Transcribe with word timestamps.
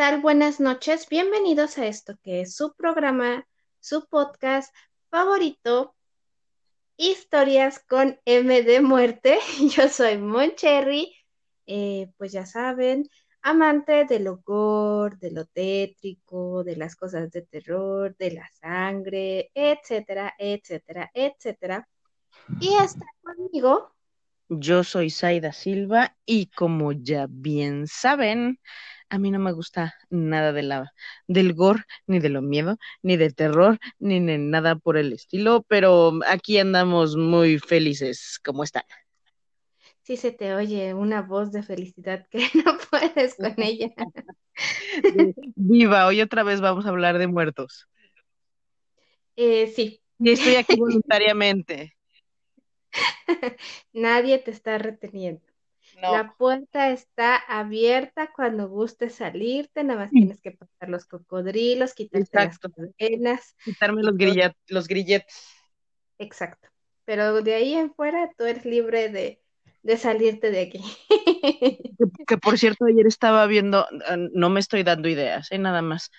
tal? 0.00 0.22
Buenas 0.22 0.60
noches. 0.60 1.06
Bienvenidos 1.10 1.76
a 1.76 1.86
esto 1.86 2.16
que 2.22 2.40
es 2.40 2.56
su 2.56 2.74
programa, 2.74 3.46
su 3.80 4.08
podcast 4.08 4.74
favorito, 5.10 5.94
Historias 6.96 7.80
con 7.86 8.18
M 8.24 8.62
de 8.62 8.80
Muerte. 8.80 9.38
Yo 9.76 9.90
soy 9.90 10.16
Moncherry, 10.16 11.14
eh, 11.66 12.10
pues 12.16 12.32
ya 12.32 12.46
saben, 12.46 13.10
amante 13.42 14.06
del 14.06 14.28
horror, 14.28 15.18
de 15.18 15.32
lo 15.32 15.44
tétrico, 15.44 16.64
de 16.64 16.76
las 16.76 16.96
cosas 16.96 17.30
de 17.30 17.42
terror, 17.42 18.16
de 18.16 18.30
la 18.30 18.48
sangre, 18.58 19.50
etcétera, 19.52 20.32
etcétera, 20.38 21.10
etcétera. 21.12 21.86
Y 22.58 22.72
está 22.72 23.04
conmigo. 23.22 23.92
Yo 24.48 24.82
soy 24.82 25.10
Zaida 25.10 25.52
Silva 25.52 26.16
y 26.24 26.46
como 26.46 26.92
ya 26.92 27.26
bien 27.28 27.86
saben, 27.86 28.58
a 29.10 29.18
mí 29.18 29.30
no 29.30 29.38
me 29.38 29.52
gusta 29.52 29.94
nada 30.08 30.52
de 30.52 30.62
la, 30.62 30.92
del 31.26 31.52
gore, 31.52 31.82
ni 32.06 32.20
de 32.20 32.28
lo 32.28 32.42
miedo, 32.42 32.78
ni 33.02 33.16
de 33.16 33.30
terror, 33.30 33.78
ni 33.98 34.24
de 34.24 34.38
nada 34.38 34.76
por 34.76 34.96
el 34.96 35.12
estilo, 35.12 35.64
pero 35.68 36.20
aquí 36.26 36.58
andamos 36.58 37.16
muy 37.16 37.58
felices. 37.58 38.40
¿Cómo 38.42 38.64
están? 38.64 38.84
Sí 40.02 40.16
se 40.16 40.32
te 40.32 40.54
oye 40.54 40.94
una 40.94 41.22
voz 41.22 41.52
de 41.52 41.62
felicidad 41.62 42.26
que 42.30 42.38
no 42.64 42.78
puedes 42.90 43.34
con 43.34 43.54
ella. 43.58 43.90
Viva, 45.56 46.06
hoy 46.06 46.20
otra 46.20 46.42
vez 46.42 46.60
vamos 46.60 46.86
a 46.86 46.90
hablar 46.90 47.18
de 47.18 47.26
muertos. 47.26 47.88
Eh, 49.36 49.66
sí. 49.74 50.00
Y 50.18 50.30
estoy 50.30 50.54
aquí 50.56 50.76
voluntariamente. 50.76 51.96
Nadie 53.92 54.38
te 54.38 54.50
está 54.50 54.78
reteniendo. 54.78 55.49
La 56.00 56.34
puerta 56.38 56.90
está 56.90 57.36
abierta 57.36 58.30
cuando 58.34 58.68
guste 58.68 59.10
salirte, 59.10 59.84
nada 59.84 60.00
más 60.00 60.10
tienes 60.10 60.40
que 60.40 60.52
pasar 60.52 60.88
los 60.88 61.04
cocodrilos, 61.06 61.94
quitarte 61.94 62.28
las 62.32 62.58
cadenas. 62.58 63.56
Quitarme 63.64 64.02
los, 64.02 64.14
los 64.68 64.88
grilletes. 64.88 65.46
Exacto. 66.18 66.68
Pero 67.04 67.42
de 67.42 67.54
ahí 67.54 67.74
en 67.74 67.92
fuera 67.92 68.30
tú 68.36 68.44
eres 68.44 68.64
libre 68.64 69.08
de, 69.08 69.96
salirte 69.96 70.50
de 70.50 70.60
aquí. 70.62 70.80
que, 72.26 72.38
por 72.38 72.58
cierto, 72.58 72.86
ayer 72.86 73.06
estaba 73.06 73.46
viendo, 73.46 73.86
ah, 74.06 74.16
no 74.16 74.50
me 74.50 74.60
estoy 74.60 74.82
dando 74.82 75.08
ideas, 75.08 75.50
¿eh? 75.50 75.58
nada 75.58 75.82
más. 75.82 76.10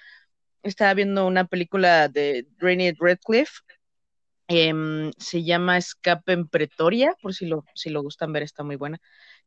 Estaba 0.64 0.94
viendo 0.94 1.26
una 1.26 1.46
película 1.46 2.08
de 2.08 2.46
Rainy 2.58 2.92
Redcliffe. 3.00 3.62
Em, 4.48 5.12
se 5.18 5.44
llama 5.44 5.78
Escape 5.78 6.34
en 6.34 6.48
Pretoria, 6.48 7.16
por 7.22 7.34
si 7.34 7.46
lo, 7.46 7.64
si 7.74 7.90
lo 7.90 8.02
gustan 8.04 8.34
ver, 8.34 8.44
está 8.44 8.64
muy 8.64 8.76
buena 8.76 9.00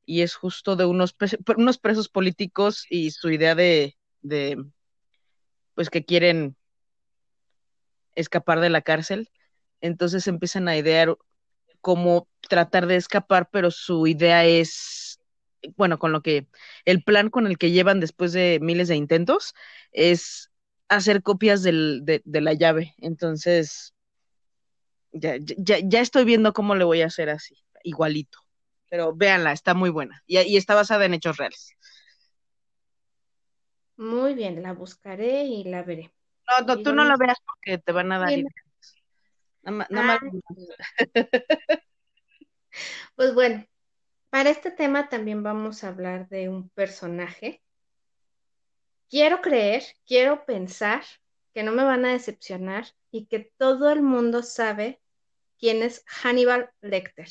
y 0.06 0.22
es 0.22 0.34
justo 0.34 0.76
de 0.76 0.84
unos, 0.84 1.16
unos 1.56 1.78
presos 1.78 2.08
políticos 2.08 2.86
y 2.90 3.10
su 3.10 3.30
idea 3.30 3.54
de, 3.54 3.96
pues 5.74 5.90
que 5.90 6.04
quieren 6.04 6.56
escapar 8.14 8.60
de 8.60 8.70
la 8.70 8.82
cárcel. 8.82 9.30
Entonces 9.80 10.26
empiezan 10.28 10.68
a 10.68 10.76
idear 10.76 11.16
cómo 11.80 12.28
tratar 12.48 12.86
de 12.86 12.96
escapar, 12.96 13.48
pero 13.50 13.70
su 13.70 14.06
idea 14.06 14.44
es, 14.44 15.20
bueno, 15.76 15.98
con 15.98 16.12
lo 16.12 16.22
que, 16.22 16.46
el 16.84 17.02
plan 17.02 17.30
con 17.30 17.46
el 17.46 17.58
que 17.58 17.70
llevan 17.70 18.00
después 18.00 18.32
de 18.32 18.58
miles 18.62 18.88
de 18.88 18.96
intentos 18.96 19.54
es 19.92 20.50
hacer 20.88 21.22
copias 21.22 21.62
de, 21.62 22.22
de, 22.24 22.40
la 22.40 22.52
llave. 22.52 22.94
Entonces, 22.98 23.94
ya, 25.12 25.36
ya, 25.38 25.78
ya 25.82 26.00
estoy 26.00 26.24
viendo 26.24 26.52
cómo 26.52 26.74
le 26.74 26.84
voy 26.84 27.02
a 27.02 27.06
hacer 27.06 27.30
así, 27.30 27.56
igualito 27.82 28.43
pero 28.94 29.12
véanla, 29.12 29.50
está 29.50 29.74
muy 29.74 29.90
buena 29.90 30.22
y, 30.24 30.56
está 30.56 30.76
basada 30.76 31.04
en 31.04 31.14
hechos 31.14 31.36
reales. 31.36 31.72
Muy 33.96 34.34
bien, 34.34 34.62
la 34.62 34.72
buscaré 34.72 35.42
y 35.46 35.64
la 35.64 35.82
veré. 35.82 36.12
No, 36.46 36.64
no 36.64 36.80
tú 36.80 36.94
no 36.94 37.04
la 37.04 37.16
veas 37.16 37.38
porque 37.44 37.78
te 37.78 37.90
van 37.90 38.12
a 38.12 38.20
dar 38.20 38.30
ideas. 38.30 38.54
No, 39.62 39.84
ah. 39.96 40.20
pues 43.16 43.34
bueno, 43.34 43.66
para 44.30 44.50
este 44.50 44.70
tema 44.70 45.08
también 45.08 45.42
vamos 45.42 45.82
a 45.82 45.88
hablar 45.88 46.28
de 46.28 46.48
un 46.48 46.68
personaje. 46.68 47.64
Quiero 49.10 49.40
creer, 49.40 49.82
quiero 50.06 50.44
pensar 50.46 51.02
que 51.52 51.64
no 51.64 51.72
me 51.72 51.82
van 51.82 52.04
a 52.04 52.12
decepcionar 52.12 52.86
y 53.10 53.26
que 53.26 53.50
todo 53.56 53.90
el 53.90 54.02
mundo 54.02 54.44
sabe 54.44 55.00
quién 55.58 55.82
es 55.82 56.04
Hannibal 56.06 56.70
Lecter 56.80 57.28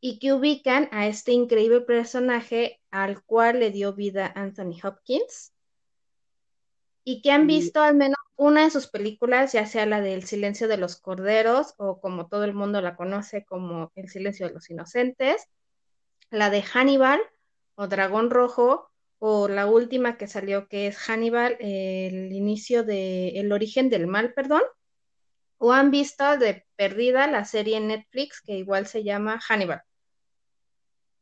y 0.00 0.18
que 0.18 0.32
ubican 0.32 0.88
a 0.92 1.06
este 1.06 1.32
increíble 1.32 1.80
personaje 1.80 2.80
al 2.90 3.22
cual 3.24 3.60
le 3.60 3.70
dio 3.70 3.94
vida 3.94 4.32
Anthony 4.34 4.76
Hopkins 4.82 5.52
y 7.04 7.22
que 7.22 7.32
han 7.32 7.46
visto 7.46 7.80
al 7.80 7.96
menos 7.96 8.18
una 8.36 8.64
de 8.64 8.70
sus 8.70 8.86
películas, 8.86 9.52
ya 9.52 9.66
sea 9.66 9.86
la 9.86 10.00
de 10.00 10.14
El 10.14 10.24
silencio 10.24 10.68
de 10.68 10.76
los 10.76 11.00
corderos 11.00 11.74
o 11.78 12.00
como 12.00 12.28
todo 12.28 12.44
el 12.44 12.54
mundo 12.54 12.80
la 12.80 12.96
conoce 12.96 13.44
como 13.44 13.90
El 13.96 14.08
silencio 14.08 14.46
de 14.46 14.54
los 14.54 14.70
inocentes, 14.70 15.48
la 16.30 16.50
de 16.50 16.62
Hannibal 16.62 17.20
o 17.74 17.88
Dragón 17.88 18.30
Rojo 18.30 18.90
o 19.18 19.48
la 19.48 19.66
última 19.66 20.16
que 20.16 20.28
salió 20.28 20.68
que 20.68 20.86
es 20.86 20.96
Hannibal, 20.98 21.56
el 21.58 22.32
inicio 22.32 22.84
de 22.84 23.40
El 23.40 23.52
origen 23.52 23.90
del 23.90 24.06
mal, 24.06 24.34
perdón, 24.34 24.62
o 25.56 25.72
han 25.72 25.90
visto 25.90 26.36
de 26.38 26.64
perdida 26.76 27.26
la 27.26 27.44
serie 27.44 27.78
en 27.78 27.88
Netflix 27.88 28.40
que 28.40 28.52
igual 28.52 28.86
se 28.86 29.02
llama 29.02 29.40
Hannibal. 29.40 29.82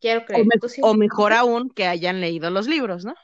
Quiero 0.00 0.24
creer. 0.24 0.46
O, 0.82 0.94
mejor 0.94 1.32
aún 1.32 1.70
que 1.70 1.86
hayan 1.86 2.20
leído 2.20 2.50
los 2.50 2.66
libros, 2.66 3.04
¿no? 3.04 3.14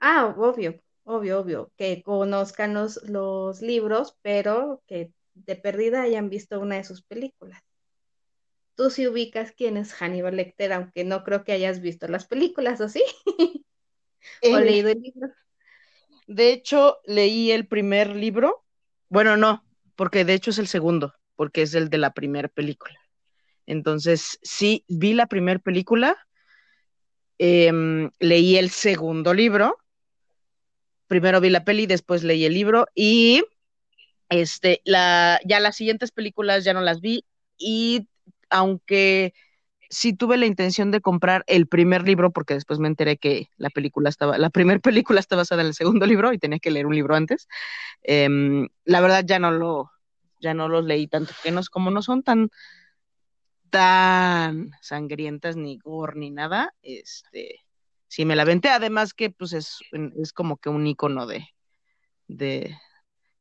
Ah, 0.00 0.34
obvio, 0.36 0.80
obvio, 1.04 1.40
obvio, 1.40 1.72
que 1.76 2.02
conozcan 2.02 2.74
los, 2.74 3.02
los 3.08 3.62
libros, 3.62 4.16
pero 4.22 4.82
que 4.86 5.12
de 5.34 5.56
perdida 5.56 6.02
hayan 6.02 6.28
visto 6.28 6.60
una 6.60 6.76
de 6.76 6.84
sus 6.84 7.02
películas. 7.02 7.62
Tú 8.74 8.90
sí 8.90 9.06
ubicas 9.06 9.52
quién 9.52 9.76
es 9.76 9.92
Hannibal 9.94 10.36
Lecter, 10.36 10.72
aunque 10.72 11.04
no 11.04 11.24
creo 11.24 11.44
que 11.44 11.52
hayas 11.52 11.80
visto 11.80 12.08
las 12.08 12.26
películas, 12.26 12.80
¿o 12.80 12.88
sí? 12.88 13.02
¿O 14.52 14.58
eh, 14.58 14.64
leído 14.64 14.90
el 14.90 15.00
libro? 15.02 15.28
De 16.26 16.52
hecho, 16.52 16.98
leí 17.04 17.52
el 17.52 17.66
primer 17.68 18.16
libro. 18.16 18.64
Bueno, 19.08 19.36
no, 19.36 19.64
porque 19.96 20.24
de 20.24 20.34
hecho 20.34 20.50
es 20.50 20.58
el 20.58 20.66
segundo, 20.68 21.14
porque 21.36 21.62
es 21.62 21.74
el 21.74 21.90
de 21.90 21.98
la 21.98 22.12
primera 22.12 22.48
película. 22.48 22.98
Entonces, 23.66 24.38
sí, 24.42 24.84
vi 24.88 25.14
la 25.14 25.26
primera 25.26 25.58
película, 25.58 26.16
em, 27.38 28.10
leí 28.18 28.56
el 28.56 28.70
segundo 28.70 29.34
libro, 29.34 29.78
primero 31.06 31.40
vi 31.40 31.50
la 31.50 31.64
peli, 31.64 31.86
después 31.86 32.24
leí 32.24 32.44
el 32.44 32.54
libro 32.54 32.86
y 32.94 33.44
este, 34.28 34.80
la, 34.84 35.40
ya 35.44 35.60
las 35.60 35.76
siguientes 35.76 36.10
películas 36.10 36.64
ya 36.64 36.72
no 36.72 36.80
las 36.80 37.00
vi 37.00 37.24
y 37.58 38.08
aunque 38.48 39.34
sí 39.92 40.14
tuve 40.14 40.38
la 40.38 40.46
intención 40.46 40.90
de 40.90 41.02
comprar 41.02 41.44
el 41.46 41.66
primer 41.66 42.04
libro 42.04 42.32
porque 42.32 42.54
después 42.54 42.78
me 42.78 42.88
enteré 42.88 43.18
que 43.18 43.50
la 43.58 43.68
película 43.68 44.08
estaba, 44.08 44.38
la 44.38 44.48
primera 44.48 44.80
película 44.80 45.20
está 45.20 45.36
basada 45.36 45.60
en 45.60 45.68
el 45.68 45.74
segundo 45.74 46.06
libro 46.06 46.32
y 46.32 46.38
tenía 46.38 46.58
que 46.58 46.70
leer 46.70 46.86
un 46.86 46.94
libro 46.94 47.14
antes. 47.14 47.46
Em, 48.02 48.68
la 48.84 49.00
verdad 49.02 49.22
ya 49.26 49.38
no 49.38 49.50
lo, 49.50 49.90
ya 50.40 50.54
no 50.54 50.68
los 50.68 50.84
leí 50.84 51.08
tanto, 51.08 51.34
que 51.42 51.50
no, 51.50 51.60
como 51.70 51.90
no 51.90 52.00
son 52.00 52.22
tan, 52.22 52.48
tan 53.72 54.70
sangrientas 54.82 55.56
ni 55.56 55.78
gore 55.78 56.18
ni 56.18 56.30
nada, 56.30 56.74
este, 56.82 57.56
sí 58.06 58.26
me 58.26 58.36
la 58.36 58.44
venté, 58.44 58.68
además 58.68 59.14
que 59.14 59.30
pues 59.30 59.54
es, 59.54 59.78
es 60.20 60.34
como 60.34 60.58
que 60.58 60.68
un 60.68 60.86
icono 60.86 61.26
de, 61.26 61.48
de 62.28 62.76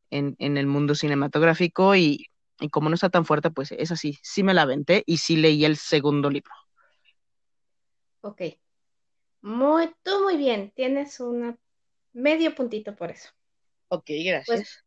en, 0.10 0.38
en 0.40 0.56
el 0.56 0.68
mundo 0.68 0.96
cinematográfico 0.96 1.98
y, 1.98 2.28
y, 2.62 2.70
como 2.70 2.88
no 2.88 2.96
está 2.96 3.10
tan 3.10 3.26
fuerte, 3.26 3.52
pues 3.52 3.74
es 3.74 3.92
así, 3.92 4.18
sí 4.24 4.42
me 4.42 4.54
la 4.54 4.66
venté 4.66 5.04
y 5.06 5.18
sí 5.18 5.36
leí 5.36 5.66
el 5.66 5.76
segundo 5.76 6.30
libro. 6.30 6.54
Ok, 8.22 8.42
muy, 9.42 9.94
tú 10.04 10.24
muy 10.24 10.38
bien, 10.38 10.72
tienes 10.74 11.20
una 11.20 11.58
medio 12.14 12.56
puntito 12.56 12.96
por 12.96 13.12
eso. 13.12 13.32
Ok, 13.90 14.06
gracias. 14.24 14.46
Pues, 14.46 14.86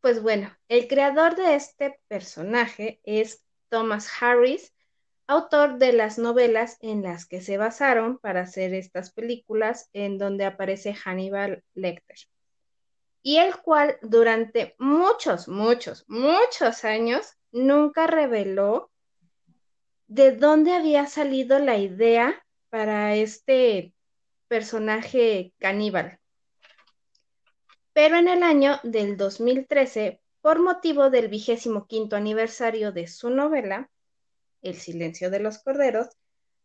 pues 0.00 0.22
bueno, 0.22 0.52
el 0.66 0.88
creador 0.88 1.36
de 1.36 1.54
este 1.54 2.00
personaje 2.08 3.00
es 3.04 3.44
Thomas 3.68 4.10
Harris, 4.20 4.74
autor 5.30 5.78
de 5.78 5.92
las 5.92 6.18
novelas 6.18 6.76
en 6.80 7.04
las 7.04 7.24
que 7.24 7.40
se 7.40 7.56
basaron 7.56 8.18
para 8.18 8.40
hacer 8.40 8.74
estas 8.74 9.12
películas 9.12 9.88
en 9.92 10.18
donde 10.18 10.44
aparece 10.44 10.92
Hannibal 10.92 11.62
Lecter. 11.74 12.18
Y 13.22 13.36
el 13.36 13.56
cual 13.58 13.96
durante 14.02 14.74
muchos, 14.78 15.46
muchos, 15.46 16.04
muchos 16.08 16.84
años 16.84 17.36
nunca 17.52 18.08
reveló 18.08 18.90
de 20.08 20.32
dónde 20.32 20.72
había 20.72 21.06
salido 21.06 21.60
la 21.60 21.78
idea 21.78 22.44
para 22.68 23.14
este 23.14 23.94
personaje 24.48 25.52
caníbal. 25.58 26.18
Pero 27.92 28.16
en 28.16 28.26
el 28.26 28.42
año 28.42 28.80
del 28.82 29.16
2013, 29.16 30.20
por 30.40 30.58
motivo 30.58 31.08
del 31.08 31.28
vigésimo 31.28 31.86
quinto 31.86 32.16
aniversario 32.16 32.90
de 32.90 33.06
su 33.06 33.30
novela, 33.30 33.88
el 34.62 34.76
silencio 34.76 35.30
de 35.30 35.40
los 35.40 35.58
corderos, 35.58 36.08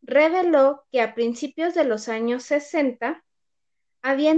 reveló 0.02 0.86
que 0.92 1.02
a 1.02 1.16
principios 1.16 1.74
de 1.74 1.86
los 1.86 2.10
años 2.10 2.44
60 2.44 3.24
había, 4.06 4.30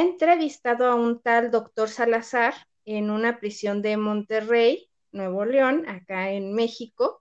entrevistado 0.00 0.86
a 0.86 0.94
un 0.94 1.20
tal 1.20 1.50
doctor 1.50 1.88
Salazar 1.88 2.54
en 2.84 3.10
una 3.10 3.40
prisión 3.40 3.82
de 3.82 3.96
Monterrey, 3.96 4.88
Nuevo 5.10 5.44
León, 5.44 5.88
acá 5.88 6.30
en 6.30 6.54
México, 6.54 7.20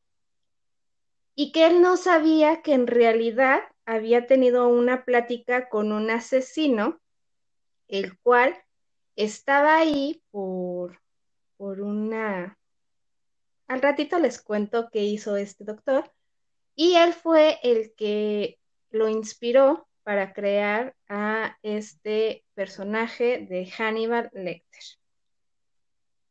y 1.33 1.51
que 1.51 1.65
él 1.65 1.81
no 1.81 1.97
sabía 1.97 2.61
que 2.61 2.73
en 2.73 2.85
realidad 2.85 3.61
había 3.85 4.27
tenido 4.27 4.67
una 4.67 5.03
plática 5.03 5.67
con 5.67 5.91
un 5.91 6.11
asesino, 6.11 6.99
el 7.87 8.19
cual 8.19 8.55
estaba 9.15 9.77
ahí 9.77 10.21
por, 10.29 11.01
por 11.57 11.81
una... 11.81 12.59
Al 13.67 13.81
ratito 13.81 14.19
les 14.19 14.41
cuento 14.41 14.89
qué 14.91 15.03
hizo 15.03 15.35
este 15.35 15.63
doctor, 15.63 16.11
y 16.75 16.95
él 16.95 17.13
fue 17.13 17.59
el 17.63 17.93
que 17.95 18.59
lo 18.91 19.09
inspiró 19.09 19.87
para 20.03 20.31
crear 20.31 20.95
a 21.09 21.57
este 21.63 22.45
personaje 22.53 23.45
de 23.49 23.69
Hannibal 23.69 24.29
Lecter. 24.33 24.83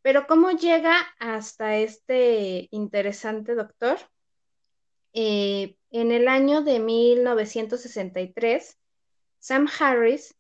Pero 0.03 0.27
¿cómo 0.29 0.53
llega 0.53 0.97
hasta 1.19 1.77
este 1.77 2.69
interesante 2.71 3.55
doctor? 3.55 3.99
Eh, 5.13 5.77
en 5.91 6.13
el 6.13 6.29
año 6.29 6.63
de 6.63 6.79
1963, 6.79 8.79
Sam 9.41 9.69
Harris, 9.81 10.36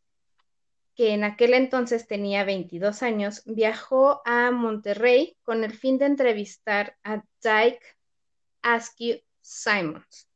que 0.96 1.12
en 1.12 1.24
aquel 1.24 1.52
entonces 1.52 2.08
tenía 2.08 2.42
22 2.44 3.02
años, 3.02 3.42
viajó 3.44 4.22
a 4.24 4.50
Monterrey 4.50 5.36
con 5.42 5.62
el 5.62 5.72
fin 5.72 5.98
de 5.98 6.06
entrevistar 6.06 6.96
a 7.04 7.22
Dyke 7.42 7.84
Askew 8.62 9.20
Simons, 9.42 10.28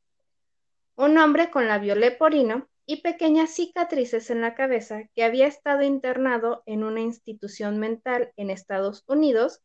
un 0.97 1.17
hombre 1.17 1.51
con 1.51 1.67
labio 1.67 1.95
leporino 1.95 2.69
y 2.85 3.01
pequeñas 3.01 3.55
cicatrices 3.55 4.31
en 4.31 4.43
la 4.43 4.55
cabeza 4.55 5.05
que 5.15 5.25
había 5.25 5.47
estado 5.47 5.83
internado 5.83 6.63
en 6.67 6.85
una 6.85 7.01
institución 7.01 7.79
mental 7.79 8.33
en 8.37 8.51
Estados 8.51 9.03
Unidos 9.07 9.63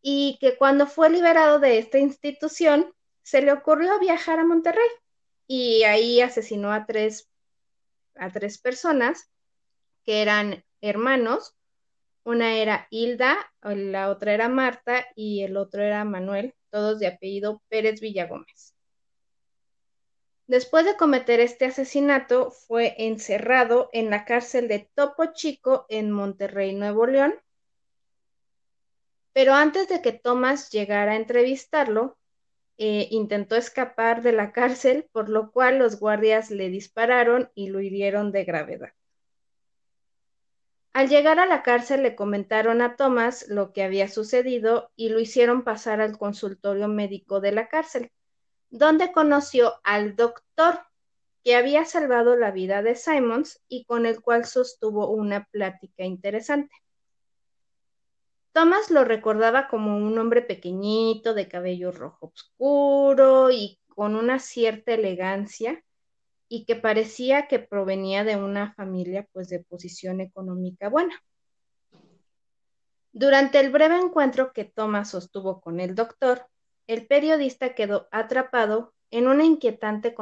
y 0.00 0.38
que 0.40 0.56
cuando 0.56 0.86
fue 0.86 1.10
liberado 1.10 1.58
de 1.58 1.78
esta 1.78 1.98
institución 1.98 2.94
se 3.22 3.42
le 3.42 3.52
ocurrió 3.52 3.98
viajar 4.00 4.38
a 4.38 4.44
Monterrey 4.46 4.88
y 5.46 5.82
ahí 5.82 6.22
asesinó 6.22 6.72
a 6.72 6.86
tres, 6.86 7.28
a 8.14 8.30
tres 8.30 8.58
personas 8.58 9.28
que 10.04 10.22
eran 10.22 10.64
hermanos. 10.80 11.56
Una 12.24 12.54
era 12.56 12.86
Hilda, 12.90 13.36
la 13.62 14.10
otra 14.10 14.32
era 14.32 14.48
Marta 14.48 15.06
y 15.14 15.42
el 15.42 15.56
otro 15.56 15.82
era 15.82 16.04
Manuel, 16.04 16.54
todos 16.70 16.98
de 16.98 17.06
apellido 17.06 17.62
Pérez 17.68 18.00
Villagómez. 18.00 18.74
Después 20.46 20.84
de 20.84 20.96
cometer 20.96 21.40
este 21.40 21.64
asesinato, 21.64 22.50
fue 22.50 22.94
encerrado 22.98 23.88
en 23.92 24.10
la 24.10 24.26
cárcel 24.26 24.68
de 24.68 24.90
Topo 24.94 25.32
Chico 25.32 25.86
en 25.88 26.10
Monterrey, 26.10 26.74
Nuevo 26.74 27.06
León. 27.06 27.34
Pero 29.32 29.54
antes 29.54 29.88
de 29.88 30.02
que 30.02 30.12
Thomas 30.12 30.70
llegara 30.70 31.12
a 31.12 31.16
entrevistarlo, 31.16 32.18
eh, 32.76 33.08
intentó 33.10 33.56
escapar 33.56 34.22
de 34.22 34.32
la 34.32 34.52
cárcel, 34.52 35.08
por 35.12 35.28
lo 35.28 35.50
cual 35.50 35.78
los 35.78 35.98
guardias 35.98 36.50
le 36.50 36.68
dispararon 36.68 37.50
y 37.54 37.68
lo 37.68 37.80
hirieron 37.80 38.30
de 38.30 38.44
gravedad. 38.44 38.92
Al 40.94 41.08
llegar 41.08 41.40
a 41.40 41.46
la 41.46 41.64
cárcel 41.64 42.04
le 42.04 42.14
comentaron 42.14 42.80
a 42.80 42.94
Thomas 42.94 43.48
lo 43.48 43.72
que 43.72 43.82
había 43.82 44.06
sucedido 44.06 44.92
y 44.94 45.08
lo 45.08 45.18
hicieron 45.18 45.64
pasar 45.64 46.00
al 46.00 46.16
consultorio 46.16 46.86
médico 46.86 47.40
de 47.40 47.50
la 47.50 47.68
cárcel, 47.68 48.12
donde 48.70 49.10
conoció 49.10 49.74
al 49.82 50.14
doctor 50.14 50.78
que 51.42 51.56
había 51.56 51.84
salvado 51.84 52.36
la 52.36 52.52
vida 52.52 52.80
de 52.82 52.94
Simons 52.94 53.60
y 53.66 53.84
con 53.86 54.06
el 54.06 54.20
cual 54.20 54.44
sostuvo 54.44 55.10
una 55.10 55.46
plática 55.46 56.04
interesante. 56.04 56.76
Thomas 58.52 58.92
lo 58.92 59.04
recordaba 59.04 59.66
como 59.66 59.96
un 59.96 60.16
hombre 60.16 60.42
pequeñito, 60.42 61.34
de 61.34 61.48
cabello 61.48 61.90
rojo 61.90 62.32
oscuro 62.32 63.50
y 63.50 63.80
con 63.88 64.14
una 64.14 64.38
cierta 64.38 64.94
elegancia 64.94 65.82
y 66.54 66.64
que 66.66 66.76
parecía 66.76 67.48
que 67.48 67.58
provenía 67.58 68.22
de 68.22 68.36
una 68.36 68.74
familia 68.74 69.26
pues 69.32 69.48
de 69.48 69.58
posición 69.58 70.20
económica 70.20 70.88
buena. 70.88 71.20
Durante 73.12 73.58
el 73.58 73.72
breve 73.72 73.96
encuentro 73.96 74.52
que 74.52 74.64
Thomas 74.64 75.10
sostuvo 75.10 75.60
con 75.60 75.80
el 75.80 75.96
doctor, 75.96 76.46
el 76.86 77.08
periodista 77.08 77.74
quedó 77.74 78.06
atrapado 78.12 78.94
en 79.10 79.26
una 79.26 79.44
inquietante 79.44 80.14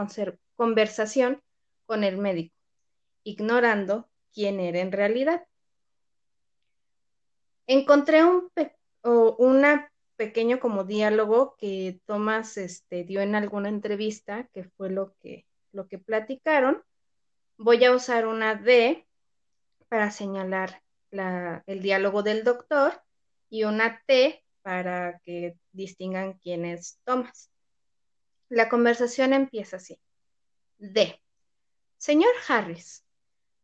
conversación 0.56 1.42
con 1.84 2.02
el 2.02 2.16
médico, 2.16 2.56
ignorando 3.24 4.08
quién 4.32 4.58
era 4.58 4.80
en 4.80 4.92
realidad. 4.92 5.46
Encontré 7.66 8.24
un 8.24 8.50
pequeño 10.16 10.60
como 10.60 10.84
diálogo 10.84 11.56
que 11.58 12.00
Thomas 12.06 12.56
este, 12.56 13.04
dio 13.04 13.20
en 13.20 13.34
alguna 13.34 13.68
entrevista, 13.68 14.48
que 14.54 14.64
fue 14.64 14.88
lo 14.88 15.14
que, 15.20 15.44
lo 15.72 15.88
que 15.88 15.98
platicaron. 15.98 16.82
Voy 17.56 17.84
a 17.84 17.92
usar 17.92 18.26
una 18.26 18.54
D 18.54 19.06
para 19.88 20.10
señalar 20.10 20.82
el 21.10 21.82
diálogo 21.82 22.22
del 22.22 22.44
doctor 22.44 23.02
y 23.50 23.64
una 23.64 24.02
T 24.06 24.42
para 24.62 25.18
que 25.24 25.56
distingan 25.72 26.34
quién 26.34 26.64
es 26.64 26.98
Thomas. 27.04 27.50
La 28.48 28.68
conversación 28.68 29.32
empieza 29.32 29.76
así. 29.76 29.98
D. 30.78 31.20
Señor 31.98 32.32
Harris, 32.48 33.04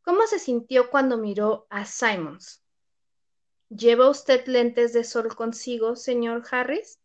¿cómo 0.02 0.26
se 0.26 0.38
sintió 0.38 0.90
cuando 0.90 1.18
miró 1.18 1.66
a 1.70 1.84
Simons? 1.84 2.62
¿Lleva 3.68 4.08
usted 4.08 4.46
lentes 4.46 4.92
de 4.92 5.04
sol 5.04 5.34
consigo, 5.34 5.96
señor 5.96 6.42
Harris? 6.50 7.00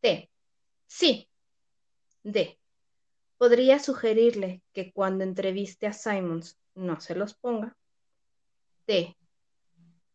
T. 0.00 0.30
Sí. 0.86 1.28
D. 2.22 2.58
Podría 3.42 3.80
sugerirle 3.80 4.62
que 4.72 4.92
cuando 4.92 5.24
entreviste 5.24 5.88
a 5.88 5.92
Simons 5.92 6.60
no 6.76 7.00
se 7.00 7.16
los 7.16 7.34
ponga. 7.34 7.76
D. 8.86 9.16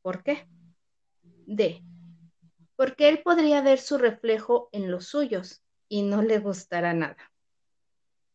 ¿Por 0.01 0.24
qué? 0.24 0.48
D. 1.46 1.84
Porque 2.77 3.10
él 3.10 3.22
podría 3.22 3.62
ver 3.62 3.79
su 3.79 3.98
reflejo 3.98 4.69
en 4.72 4.89
los 4.89 5.07
suyos 5.07 5.62
y 5.89 6.03
no 6.03 6.22
le 6.22 6.39
gustará 6.39 6.93
nada. 6.93 7.34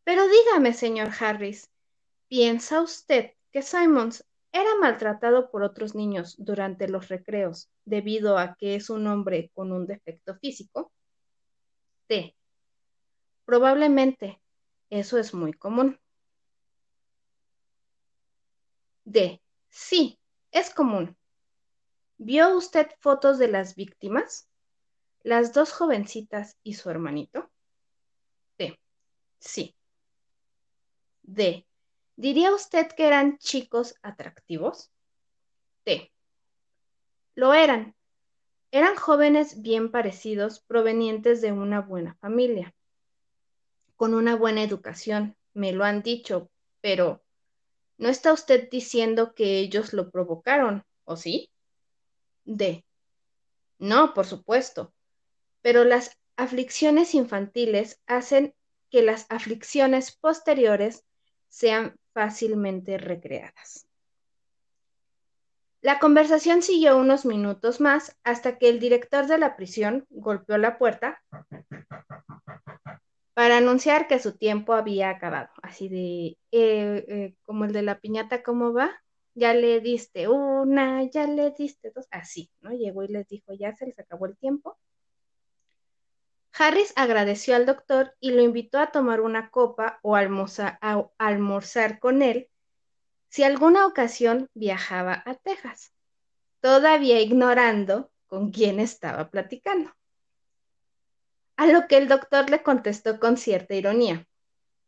Pero 0.03 0.27
dígame, 0.27 0.73
señor 0.73 1.09
Harris, 1.19 1.71
¿piensa 2.27 2.79
usted 2.83 3.31
que 3.51 3.63
Simons 3.63 4.23
era 4.51 4.75
maltratado 4.79 5.49
por 5.49 5.63
otros 5.63 5.95
niños 5.95 6.35
durante 6.37 6.87
los 6.87 7.07
recreos 7.07 7.67
debido 7.83 8.37
a 8.37 8.53
que 8.53 8.75
es 8.75 8.91
un 8.91 9.07
hombre 9.07 9.49
con 9.55 9.71
un 9.71 9.87
defecto 9.87 10.35
físico? 10.35 10.91
D. 12.07 12.35
Probablemente 13.45 14.39
eso 14.99 15.17
es 15.17 15.33
muy 15.33 15.53
común. 15.53 15.99
D. 19.05 19.41
Sí, 19.69 20.19
es 20.51 20.69
común. 20.69 21.17
¿Vio 22.17 22.55
usted 22.55 22.91
fotos 22.99 23.39
de 23.39 23.47
las 23.47 23.75
víctimas? 23.75 24.47
Las 25.23 25.51
dos 25.51 25.73
jovencitas 25.73 26.57
y 26.61 26.75
su 26.75 26.91
hermanito. 26.91 27.49
D. 28.59 28.79
Sí. 29.39 29.75
D. 31.23 31.65
¿Diría 32.15 32.53
usted 32.53 32.87
que 32.91 33.07
eran 33.07 33.39
chicos 33.39 33.95
atractivos? 34.03 34.91
T. 35.83 36.11
Lo 37.33 37.55
eran. 37.55 37.95
Eran 38.69 38.95
jóvenes 38.95 39.61
bien 39.63 39.89
parecidos, 39.89 40.59
provenientes 40.59 41.41
de 41.41 41.51
una 41.51 41.81
buena 41.81 42.13
familia, 42.15 42.75
con 44.03 44.15
una 44.15 44.35
buena 44.35 44.61
educación, 44.61 45.37
me 45.53 45.71
lo 45.71 45.85
han 45.85 46.01
dicho, 46.01 46.51
pero 46.81 47.23
¿no 47.97 48.09
está 48.09 48.33
usted 48.33 48.69
diciendo 48.69 49.33
que 49.33 49.59
ellos 49.59 49.93
lo 49.93 50.11
provocaron, 50.11 50.83
o 51.05 51.15
sí? 51.15 51.49
D. 52.43 52.83
No, 53.79 54.13
por 54.13 54.25
supuesto, 54.25 54.93
pero 55.61 55.85
las 55.85 56.19
aflicciones 56.35 57.15
infantiles 57.15 58.01
hacen 58.05 58.53
que 58.91 59.03
las 59.03 59.25
aflicciones 59.29 60.13
posteriores 60.17 61.05
sean 61.47 61.95
fácilmente 62.11 62.97
recreadas. 62.97 63.87
La 65.79 65.99
conversación 65.99 66.61
siguió 66.61 66.97
unos 66.97 67.23
minutos 67.23 67.79
más 67.79 68.17
hasta 68.25 68.57
que 68.57 68.67
el 68.67 68.81
director 68.81 69.27
de 69.27 69.37
la 69.37 69.55
prisión 69.55 70.05
golpeó 70.09 70.57
la 70.57 70.77
puerta 70.77 71.23
para 73.33 73.57
anunciar 73.57 74.07
que 74.07 74.19
su 74.19 74.37
tiempo 74.37 74.73
había 74.73 75.09
acabado. 75.09 75.49
Así 75.61 75.89
de, 75.89 76.37
eh, 76.51 77.05
eh, 77.07 77.35
como 77.43 77.65
el 77.65 77.73
de 77.73 77.81
la 77.81 77.99
piñata, 77.99 78.43
¿cómo 78.43 78.73
va? 78.73 78.91
Ya 79.35 79.53
le 79.53 79.79
diste 79.79 80.27
una, 80.27 81.03
ya 81.03 81.25
le 81.27 81.51
diste 81.51 81.91
dos, 81.95 82.07
así, 82.11 82.51
¿no? 82.61 82.71
Llegó 82.71 83.03
y 83.03 83.07
les 83.07 83.27
dijo, 83.27 83.53
ya 83.53 83.75
se 83.75 83.87
les 83.87 83.99
acabó 83.99 84.27
el 84.27 84.37
tiempo. 84.37 84.77
Harris 86.55 86.93
agradeció 86.95 87.55
al 87.55 87.65
doctor 87.65 88.15
y 88.19 88.31
lo 88.31 88.43
invitó 88.43 88.79
a 88.79 88.91
tomar 88.91 89.21
una 89.21 89.49
copa 89.49 89.99
o 90.03 90.15
almorzar, 90.15 91.99
con 91.99 92.21
él 92.21 92.49
si 93.29 93.43
alguna 93.43 93.87
ocasión 93.87 94.51
viajaba 94.53 95.23
a 95.25 95.33
Texas, 95.33 95.91
todavía 96.61 97.19
ignorando 97.19 98.11
con 98.27 98.51
quién 98.51 98.79
estaba 98.79 99.31
platicando. 99.31 99.91
A 101.55 101.67
lo 101.67 101.87
que 101.87 101.97
el 101.97 102.07
doctor 102.07 102.49
le 102.49 102.63
contestó 102.63 103.19
con 103.19 103.37
cierta 103.37 103.75
ironía. 103.75 104.27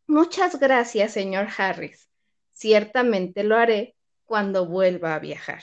Muchas 0.07 0.59
gracias, 0.59 1.13
señor 1.13 1.47
Harris. 1.57 2.09
Ciertamente 2.51 3.43
lo 3.43 3.57
haré 3.57 3.95
cuando 4.25 4.65
vuelva 4.65 5.15
a 5.15 5.19
viajar. 5.19 5.61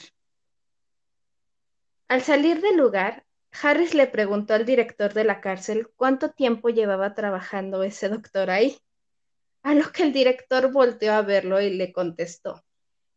Al 2.08 2.22
salir 2.22 2.60
del 2.60 2.76
lugar, 2.76 3.24
Harris 3.62 3.94
le 3.94 4.06
preguntó 4.06 4.54
al 4.54 4.64
director 4.64 5.12
de 5.12 5.24
la 5.24 5.40
cárcel 5.40 5.88
cuánto 5.96 6.30
tiempo 6.30 6.68
llevaba 6.68 7.14
trabajando 7.14 7.82
ese 7.82 8.08
doctor 8.08 8.50
ahí, 8.50 8.78
a 9.62 9.74
lo 9.74 9.90
que 9.92 10.02
el 10.02 10.12
director 10.12 10.72
volteó 10.72 11.12
a 11.12 11.22
verlo 11.22 11.60
y 11.60 11.70
le 11.70 11.92
contestó, 11.92 12.62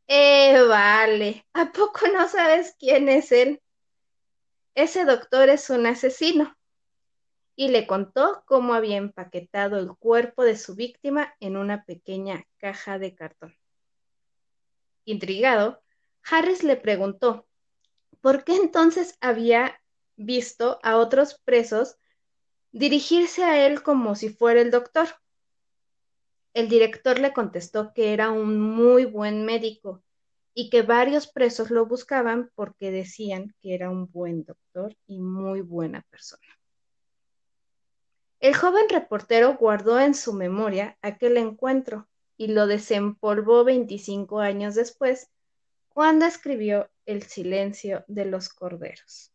Eh, 0.07 0.61
vale, 0.67 1.45
¿a 1.53 1.71
poco 1.71 2.07
no 2.13 2.27
sabes 2.29 2.75
quién 2.77 3.09
es 3.09 3.31
él? 3.31 3.61
Ese 4.75 5.05
doctor 5.05 5.49
es 5.49 5.69
un 5.69 5.85
asesino. 5.85 6.55
Y 7.55 7.69
le 7.69 7.87
contó 7.87 8.43
cómo 8.45 8.73
había 8.73 8.97
empaquetado 8.97 9.77
el 9.77 9.95
cuerpo 9.95 10.43
de 10.43 10.57
su 10.57 10.75
víctima 10.75 11.33
en 11.39 11.57
una 11.57 11.85
pequeña 11.85 12.45
caja 12.57 12.99
de 12.99 13.15
cartón. 13.15 13.55
Intrigado, 15.05 15.81
Harris 16.29 16.63
le 16.63 16.75
preguntó, 16.75 17.47
¿por 18.21 18.43
qué 18.43 18.55
entonces 18.55 19.17
había 19.21 19.79
visto 20.15 20.79
a 20.83 20.97
otros 20.97 21.39
presos 21.45 21.97
dirigirse 22.71 23.43
a 23.43 23.65
él 23.65 23.83
como 23.83 24.15
si 24.15 24.29
fuera 24.29 24.61
el 24.61 24.71
doctor? 24.71 25.07
El 26.53 26.69
director 26.69 27.19
le 27.19 27.33
contestó 27.33 27.93
que 27.93 28.13
era 28.13 28.31
un 28.31 28.59
muy 28.59 29.05
buen 29.05 29.45
médico 29.45 30.03
y 30.53 30.69
que 30.69 30.81
varios 30.81 31.27
presos 31.27 31.69
lo 31.69 31.85
buscaban 31.85 32.49
porque 32.55 32.89
decían 32.89 33.53
que 33.61 33.75
era 33.75 33.89
un 33.89 34.09
buen 34.09 34.45
doctor 34.45 34.95
y 35.05 35.19
muy 35.19 35.61
buena 35.61 36.01
persona. 36.09 36.47
El 38.45 38.53
joven 38.53 38.87
reportero 38.89 39.55
guardó 39.55 39.99
en 39.99 40.13
su 40.13 40.31
memoria 40.31 40.99
aquel 41.01 41.37
encuentro 41.37 42.07
y 42.37 42.49
lo 42.49 42.67
desempolvó 42.67 43.63
25 43.63 44.39
años 44.39 44.75
después, 44.75 45.31
cuando 45.89 46.27
escribió 46.27 46.91
El 47.07 47.23
silencio 47.23 48.05
de 48.07 48.25
los 48.25 48.49
corderos. 48.49 49.33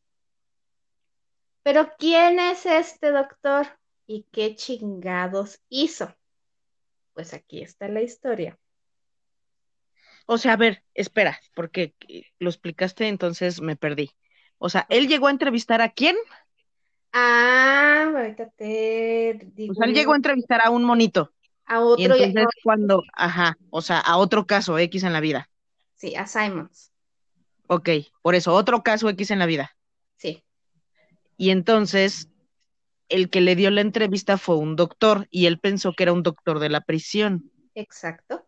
Pero 1.65 1.91
¿quién 1.99 2.39
es 2.39 2.67
este 2.67 3.11
doctor 3.11 3.67
y 4.07 4.29
qué 4.31 4.55
chingados 4.55 5.61
hizo? 5.69 6.15
Pues 7.13 7.35
aquí 7.35 7.63
está 7.63 7.89
la 7.89 8.03
historia. 8.03 8.61
O 10.27 10.39
sea, 10.39 10.53
a 10.53 10.57
ver, 10.57 10.85
espera, 10.95 11.41
porque 11.57 11.97
lo 12.39 12.49
explicaste, 12.49 13.09
entonces 13.09 13.61
me 13.61 13.75
perdí. 13.75 14.13
O 14.59 14.69
sea, 14.69 14.87
él 14.89 15.09
llegó 15.09 15.27
a 15.27 15.33
entrevistar 15.33 15.81
a 15.83 15.89
quién? 15.89 16.15
Ah, 17.13 18.13
ahorita 18.15 18.51
te 18.51 19.41
digo. 19.55 19.73
O 19.73 19.75
sea, 19.75 19.87
él 19.87 19.95
llegó 19.95 20.13
a 20.13 20.17
entrevistar 20.17 20.61
a 20.65 20.71
un 20.71 20.85
monito. 20.85 21.33
A 21.67 21.81
otro. 21.81 22.17
Y 22.17 22.23
entonces 22.23 22.61
cuando, 22.63 23.03
ajá, 23.13 23.57
o 23.71 23.83
sea, 23.83 23.99
a 23.99 24.17
otro 24.17 24.47
caso 24.47 24.79
X 24.79 25.03
en 25.05 25.13
la 25.13 25.21
vida. 25.21 25.49
Sí, 25.97 26.15
a 26.17 26.27
Simons. 26.27 26.93
Ok, 27.67 27.89
por 28.23 28.35
eso, 28.35 28.53
otro 28.55 28.83
caso 28.83 29.09
X 29.09 29.31
en 29.31 29.39
la 29.39 29.47
vida. 29.47 29.77
Sí. 30.17 30.43
Y 31.37 31.51
entonces, 31.51 32.29
el 33.09 33.31
que 33.31 33.41
le 33.41 33.55
dio 33.55 33.71
la 33.71 33.81
entrevista 33.81 34.39
fue 34.39 34.57
un 34.57 34.77
doctor 34.77 35.29
y 35.31 35.47
él 35.47 35.59
pensó 35.59 35.93
que 35.93 36.05
era 36.05 36.13
un 36.13 36.23
doctor 36.23 36.59
de 36.59 36.69
la 36.69 36.81
prisión. 36.81 37.51
Exacto. 37.75 38.45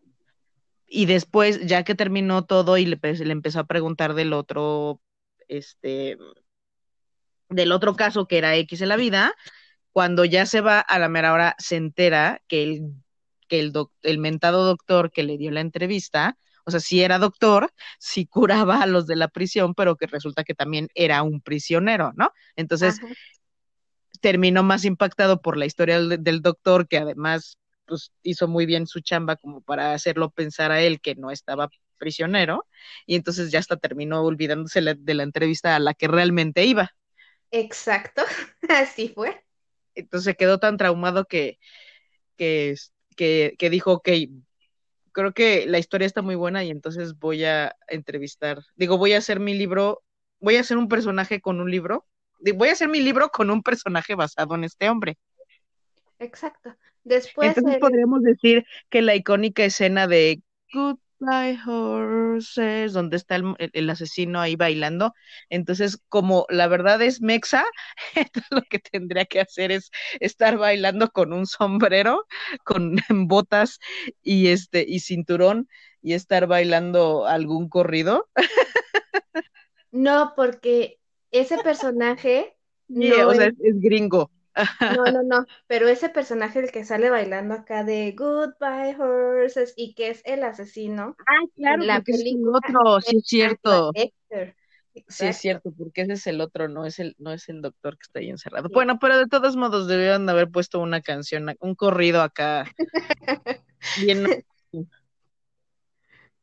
Y 0.87 1.05
después, 1.05 1.65
ya 1.65 1.83
que 1.83 1.95
terminó 1.95 2.45
todo 2.45 2.77
y 2.77 2.85
le, 2.85 2.99
le 3.01 3.31
empezó 3.31 3.61
a 3.61 3.67
preguntar 3.67 4.13
del 4.13 4.33
otro, 4.33 5.01
este, 5.47 6.17
del 7.53 7.71
otro 7.71 7.95
caso 7.95 8.27
que 8.27 8.37
era 8.37 8.55
X 8.55 8.81
en 8.81 8.89
la 8.89 8.95
vida, 8.95 9.33
cuando 9.91 10.25
ya 10.25 10.45
se 10.45 10.61
va 10.61 10.79
a 10.79 10.99
la 10.99 11.09
mera 11.09 11.33
hora 11.33 11.55
se 11.59 11.75
entera 11.75 12.41
que 12.47 12.63
el, 12.63 12.81
que 13.47 13.59
el, 13.59 13.73
el 14.03 14.17
mentado 14.17 14.65
doctor 14.65 15.11
que 15.11 15.23
le 15.23 15.37
dio 15.37 15.51
la 15.51 15.61
entrevista, 15.61 16.37
o 16.65 16.71
sea, 16.71 16.79
sí 16.79 17.01
era 17.03 17.19
doctor, 17.19 17.71
sí 17.99 18.25
curaba 18.25 18.81
a 18.81 18.87
los 18.87 19.05
de 19.05 19.15
la 19.15 19.27
prisión, 19.27 19.73
pero 19.75 19.95
que 19.95 20.07
resulta 20.07 20.43
que 20.43 20.55
también 20.55 20.87
era 20.95 21.21
un 21.23 21.41
prisionero, 21.41 22.13
¿no? 22.15 22.31
Entonces, 22.55 22.99
Ajá. 22.99 23.13
terminó 24.21 24.63
más 24.63 24.85
impactado 24.85 25.41
por 25.41 25.57
la 25.57 25.65
historia 25.65 25.99
del, 25.99 26.23
del 26.23 26.41
doctor, 26.41 26.87
que 26.87 26.97
además 26.97 27.57
pues, 27.85 28.11
hizo 28.23 28.47
muy 28.47 28.65
bien 28.65 28.87
su 28.87 29.01
chamba 29.01 29.35
como 29.35 29.61
para 29.61 29.93
hacerlo 29.93 30.31
pensar 30.31 30.71
a 30.71 30.81
él 30.81 31.01
que 31.01 31.15
no 31.15 31.31
estaba 31.31 31.69
prisionero, 31.97 32.65
y 33.05 33.15
entonces 33.15 33.51
ya 33.51 33.59
hasta 33.59 33.77
terminó 33.77 34.23
olvidándose 34.23 34.81
la, 34.81 34.93
de 34.93 35.13
la 35.13 35.23
entrevista 35.23 35.75
a 35.75 35.79
la 35.79 35.93
que 35.93 36.07
realmente 36.07 36.65
iba. 36.65 36.91
Exacto, 37.53 38.23
así 38.67 39.09
fue. 39.09 39.45
Entonces 39.93 40.35
quedó 40.35 40.57
tan 40.57 40.75
traumado 40.75 41.25
que, 41.25 41.59
que, 42.35 42.75
que, 43.15 43.53
que 43.59 43.69
dijo, 43.69 43.93
ok, 43.93 44.09
creo 45.11 45.33
que 45.33 45.67
la 45.67 45.77
historia 45.77 46.07
está 46.07 46.23
muy 46.23 46.33
buena 46.33 46.63
y 46.63 46.71
entonces 46.71 47.19
voy 47.19 47.45
a 47.45 47.75
entrevistar, 47.87 48.63
digo, 48.75 48.97
voy 48.97 49.13
a 49.13 49.19
hacer 49.19 49.39
mi 49.39 49.53
libro, 49.53 50.01
voy 50.39 50.55
a 50.55 50.61
hacer 50.61 50.77
un 50.77 50.87
personaje 50.87 51.41
con 51.41 51.61
un 51.61 51.69
libro, 51.69 52.07
voy 52.55 52.69
a 52.69 52.71
hacer 52.71 52.89
mi 52.89 53.01
libro 53.01 53.29
con 53.29 53.51
un 53.51 53.61
personaje 53.61 54.15
basado 54.15 54.55
en 54.55 54.63
este 54.63 54.89
hombre. 54.89 55.19
Exacto. 56.17 56.75
Después 57.03 57.49
entonces 57.49 57.75
el... 57.75 57.79
podríamos 57.79 58.23
decir 58.23 58.65
que 58.89 59.03
la 59.03 59.13
icónica 59.13 59.63
escena 59.63 60.07
de 60.07 60.41
Goodbye 61.23 61.57
Horses, 61.65 62.93
donde 62.93 63.15
está 63.17 63.35
el, 63.35 63.55
el, 63.57 63.89
asesino 63.89 64.41
ahí 64.41 64.55
bailando. 64.55 65.13
Entonces, 65.49 65.97
como 66.09 66.45
la 66.49 66.67
verdad 66.67 67.01
es 67.01 67.21
mexa, 67.21 67.63
entonces 68.15 68.51
lo 68.51 68.61
que 68.63 68.79
tendría 68.79 69.25
que 69.25 69.39
hacer 69.39 69.71
es 69.71 69.89
estar 70.19 70.57
bailando 70.57 71.09
con 71.11 71.31
un 71.33 71.45
sombrero, 71.45 72.25
con 72.63 72.95
botas 73.27 73.79
y 74.21 74.47
este 74.47 74.85
y 74.87 74.99
cinturón 74.99 75.69
y 76.01 76.13
estar 76.13 76.47
bailando 76.47 77.25
algún 77.25 77.69
corrido. 77.69 78.27
No, 79.91 80.33
porque 80.35 80.99
ese 81.31 81.57
personaje 81.59 82.57
no 82.89 83.29
o 83.29 83.33
sea, 83.33 83.47
es, 83.47 83.53
es 83.61 83.79
gringo. 83.79 84.29
No, 84.55 84.55
no, 85.17 85.23
no, 85.23 85.45
pero 85.67 85.87
ese 85.87 86.09
personaje 86.09 86.59
el 86.59 86.71
que 86.71 86.85
sale 86.85 87.09
bailando 87.09 87.53
acá 87.55 87.83
de 87.83 88.11
Goodbye 88.11 88.95
Horses 88.99 89.73
y 89.75 89.95
que 89.95 90.09
es 90.09 90.21
el 90.25 90.43
asesino. 90.43 91.15
Ah, 91.19 91.45
claro, 91.55 91.83
la 91.83 91.95
porque 91.95 92.13
película, 92.13 92.59
es 92.63 92.69
el 92.69 92.75
otro, 92.77 93.01
sí 93.01 93.17
es 93.17 93.25
cierto. 93.25 93.91
Sí 95.07 95.25
es 95.25 95.37
cierto, 95.37 95.71
porque 95.75 96.01
ese 96.01 96.13
es 96.13 96.27
el 96.27 96.39
otro, 96.39 96.67
no 96.67 96.85
es 96.85 96.99
el, 96.99 97.15
no 97.17 97.33
es 97.33 97.49
el 97.49 97.61
doctor 97.61 97.97
que 97.97 98.03
está 98.03 98.19
ahí 98.19 98.29
encerrado. 98.29 98.67
Sí. 98.67 98.73
Bueno, 98.75 98.99
pero 98.99 99.17
de 99.17 99.27
todos 99.27 99.55
modos 99.55 99.87
debieron 99.87 100.29
haber 100.29 100.49
puesto 100.49 100.79
una 100.79 101.01
canción, 101.01 101.51
un 101.59 101.73
corrido 101.73 102.21
acá. 102.21 102.65
bien. 103.99 104.45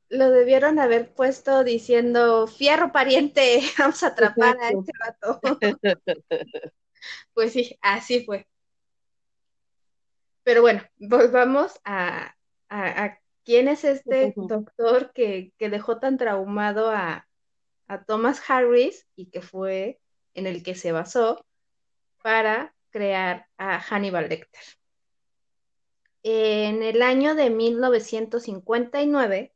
Lo 0.08 0.30
debieron 0.30 0.80
haber 0.80 1.14
puesto 1.14 1.62
diciendo, 1.62 2.48
fierro 2.48 2.90
pariente, 2.90 3.60
vamos 3.78 4.02
a 4.02 4.08
atrapar 4.08 4.56
a 4.58 4.70
este 4.70 4.92
rato. 4.98 5.40
Pues 7.34 7.52
sí, 7.52 7.78
así 7.82 8.24
fue. 8.24 8.46
Pero 10.42 10.62
bueno, 10.62 10.82
volvamos 10.98 11.78
a, 11.84 12.34
a, 12.68 13.04
a 13.04 13.20
quién 13.44 13.68
es 13.68 13.84
este 13.84 14.32
uh 14.36 14.42
-huh. 14.42 14.48
doctor 14.48 15.12
que, 15.12 15.52
que, 15.58 15.70
dejó 15.70 15.98
tan 15.98 16.16
traumado 16.16 16.90
a, 16.90 17.28
a, 17.88 18.04
Thomas 18.04 18.42
Harris 18.48 19.06
y 19.16 19.30
que 19.30 19.42
fue 19.42 20.00
en 20.34 20.46
el 20.46 20.62
que 20.62 20.74
se 20.74 20.92
basó 20.92 21.44
para 22.22 22.74
crear 22.90 23.46
a 23.56 23.80
Hannibal 23.80 24.28
Lecter. 24.28 24.62
En 26.22 26.82
el 26.82 27.02
año 27.02 27.34
de 27.34 27.50
1959, 27.50 29.52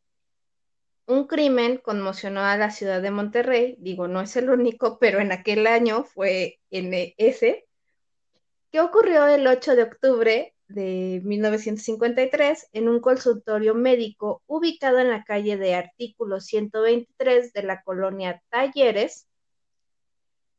un 1.07 1.27
crimen 1.27 1.79
conmocionó 1.79 2.41
a 2.41 2.57
la 2.57 2.71
ciudad 2.71 3.03
de 3.03 3.11
Monterrey, 3.11 3.77
digo, 3.79 4.09
no 4.09 4.21
es 4.21 4.37
el 4.37 4.51
único, 4.51 4.99
pero 5.01 5.21
en 5.21 5.33
aquel 5.33 5.67
año 5.67 6.05
fue 6.05 6.61
en 6.71 6.93
ese, 7.19 7.67
que 8.71 8.81
ocurrió 8.81 9.27
el 9.27 9.47
8 9.47 9.77
de 9.77 9.83
octubre 9.85 10.55
de 10.69 11.21
1953 11.25 12.69
en 12.73 12.89
un 12.89 13.01
consultorio 13.01 13.75
médico 13.75 14.43
ubicado 14.47 14.99
en 14.99 15.11
la 15.11 15.23
calle 15.25 15.57
de 15.57 15.75
Artículo 15.75 16.41
123 16.41 17.53
de 17.53 17.63
la 17.63 17.83
colonia 17.83 18.43
Talleres, 18.49 19.29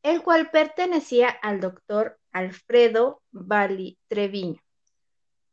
el 0.02 0.22
cual 0.22 0.50
pertenecía 0.50 1.28
al 1.28 1.60
doctor 1.60 2.18
Alfredo 2.32 3.22
Bali 3.32 3.98
Treviño, 4.08 4.60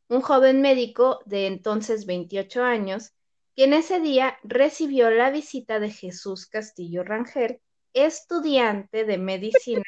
un 0.10 0.22
joven 0.22 0.62
médico 0.62 1.20
de 1.26 1.48
entonces 1.48 2.06
28 2.06 2.64
años, 2.64 3.14
quien 3.56 3.74
ese 3.74 4.00
día 4.00 4.38
recibió 4.44 5.10
la 5.10 5.30
visita 5.30 5.80
de 5.80 5.90
Jesús 5.92 6.48
Castillo 6.48 7.04
Rangel, 7.04 7.60
estudiante 7.94 9.06
de 9.06 9.18
medicina 9.18 9.84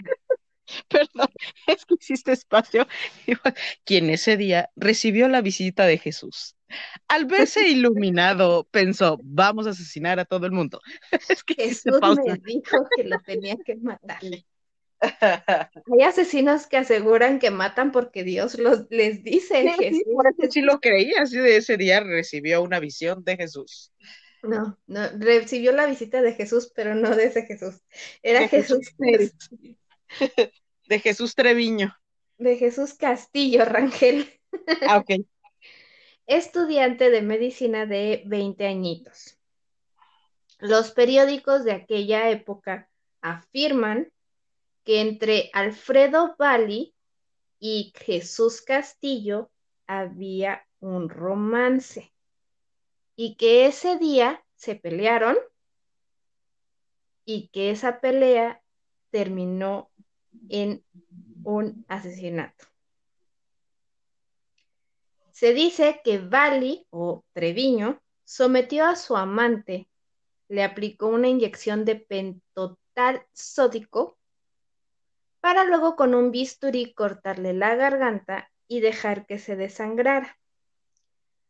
Perdón, 0.87 1.27
es 1.67 1.85
que 1.85 1.95
hiciste 1.99 2.31
espacio. 2.31 2.87
Quien 3.83 4.09
ese 4.09 4.37
día 4.37 4.71
recibió 4.75 5.27
la 5.27 5.41
visita 5.41 5.85
de 5.85 5.97
Jesús. 5.97 6.55
Al 7.07 7.25
verse 7.25 7.67
iluminado, 7.69 8.65
pensó, 8.71 9.19
vamos 9.23 9.67
a 9.67 9.71
asesinar 9.71 10.19
a 10.19 10.25
todo 10.25 10.45
el 10.45 10.51
mundo. 10.51 10.79
Es 11.29 11.43
que 11.43 11.55
Jesús 11.55 11.99
me 12.25 12.37
dijo 12.43 12.77
que 12.95 13.03
lo 13.03 13.19
tenía 13.19 13.55
que 13.63 13.75
matar. 13.75 14.19
Hay 15.01 16.01
asesinos 16.03 16.67
que 16.67 16.77
aseguran 16.77 17.39
que 17.39 17.51
matan 17.51 17.91
porque 17.91 18.23
Dios 18.23 18.57
los, 18.57 18.85
les 18.89 19.23
dice. 19.23 19.73
Sí, 19.77 20.03
por 20.13 20.27
eso 20.27 20.51
sí 20.51 20.61
lo 20.61 20.79
creía, 20.79 21.21
así 21.21 21.37
de 21.37 21.57
ese 21.57 21.77
día 21.77 21.99
recibió 21.99 22.61
una 22.61 22.79
visión 22.79 23.23
de 23.23 23.37
Jesús. 23.37 23.91
No, 24.43 24.77
no, 24.87 25.09
recibió 25.17 25.71
la 25.71 25.87
visita 25.87 26.21
de 26.21 26.33
Jesús, 26.33 26.71
pero 26.75 26.95
no 26.95 27.15
de 27.15 27.25
ese 27.25 27.45
Jesús. 27.45 27.81
Era 28.21 28.47
Jesús. 28.47 28.93
De 30.87 30.99
Jesús 30.99 31.33
Treviño. 31.33 31.97
De 32.37 32.57
Jesús 32.57 32.93
Castillo 32.93 33.65
Rangel. 33.65 34.29
Ah, 34.87 34.97
ok. 34.97 35.09
Estudiante 36.27 37.09
de 37.09 37.23
medicina 37.23 37.87
de 37.87 38.21
20 38.27 38.67
añitos. 38.67 39.39
Los 40.59 40.91
periódicos 40.91 41.63
de 41.63 41.71
aquella 41.71 42.29
época 42.29 42.89
afirman 43.21 44.11
que 44.85 45.01
entre 45.01 45.49
Alfredo 45.53 46.35
Bali 46.37 46.95
y 47.59 47.91
Jesús 47.95 48.61
Castillo 48.61 49.51
había 49.87 50.65
un 50.79 51.09
romance 51.09 52.13
y 53.15 53.35
que 53.35 53.65
ese 53.65 53.97
día 53.97 54.45
se 54.55 54.75
pelearon 54.75 55.35
y 57.25 57.47
que 57.47 57.71
esa 57.71 57.99
pelea 57.99 58.61
terminó 59.09 59.89
en 60.49 60.85
un 61.43 61.83
asesinato. 61.87 62.65
Se 65.31 65.53
dice 65.53 66.01
que 66.03 66.19
Bali 66.19 66.85
o 66.91 67.25
Treviño 67.33 68.01
sometió 68.23 68.85
a 68.85 68.95
su 68.95 69.17
amante, 69.17 69.89
le 70.47 70.63
aplicó 70.63 71.07
una 71.07 71.27
inyección 71.27 71.85
de 71.85 71.95
pentotal 71.95 73.25
sódico 73.33 74.17
para 75.45 75.63
luego 75.63 75.95
con 75.95 76.15
un 76.15 76.31
bisturí 76.31 76.95
cortarle 76.95 77.53
la 77.53 77.75
garganta 77.75 78.49
y 78.67 78.79
dejar 78.79 79.27
que 79.27 79.37
se 79.37 79.55
desangrara. 79.55 80.39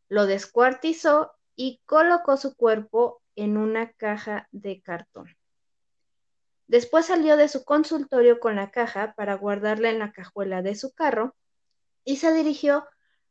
Lo 0.10 0.26
descuartizó 0.26 1.32
y 1.56 1.80
colocó 1.86 2.36
su 2.36 2.58
cuerpo 2.58 3.22
en 3.38 3.56
una 3.56 3.94
caja 3.94 4.50
de 4.52 4.82
cartón. 4.82 5.38
Después 6.68 7.06
salió 7.06 7.38
de 7.38 7.48
su 7.48 7.64
consultorio 7.64 8.42
con 8.42 8.58
la 8.58 8.70
caja 8.70 9.14
para 9.16 9.36
guardarla 9.36 9.90
en 9.92 10.00
la 10.00 10.12
cajuela 10.12 10.62
de 10.62 10.76
su 10.76 10.92
carro 10.92 11.34
y 12.04 12.18
se 12.18 12.34
dirigió 12.34 12.86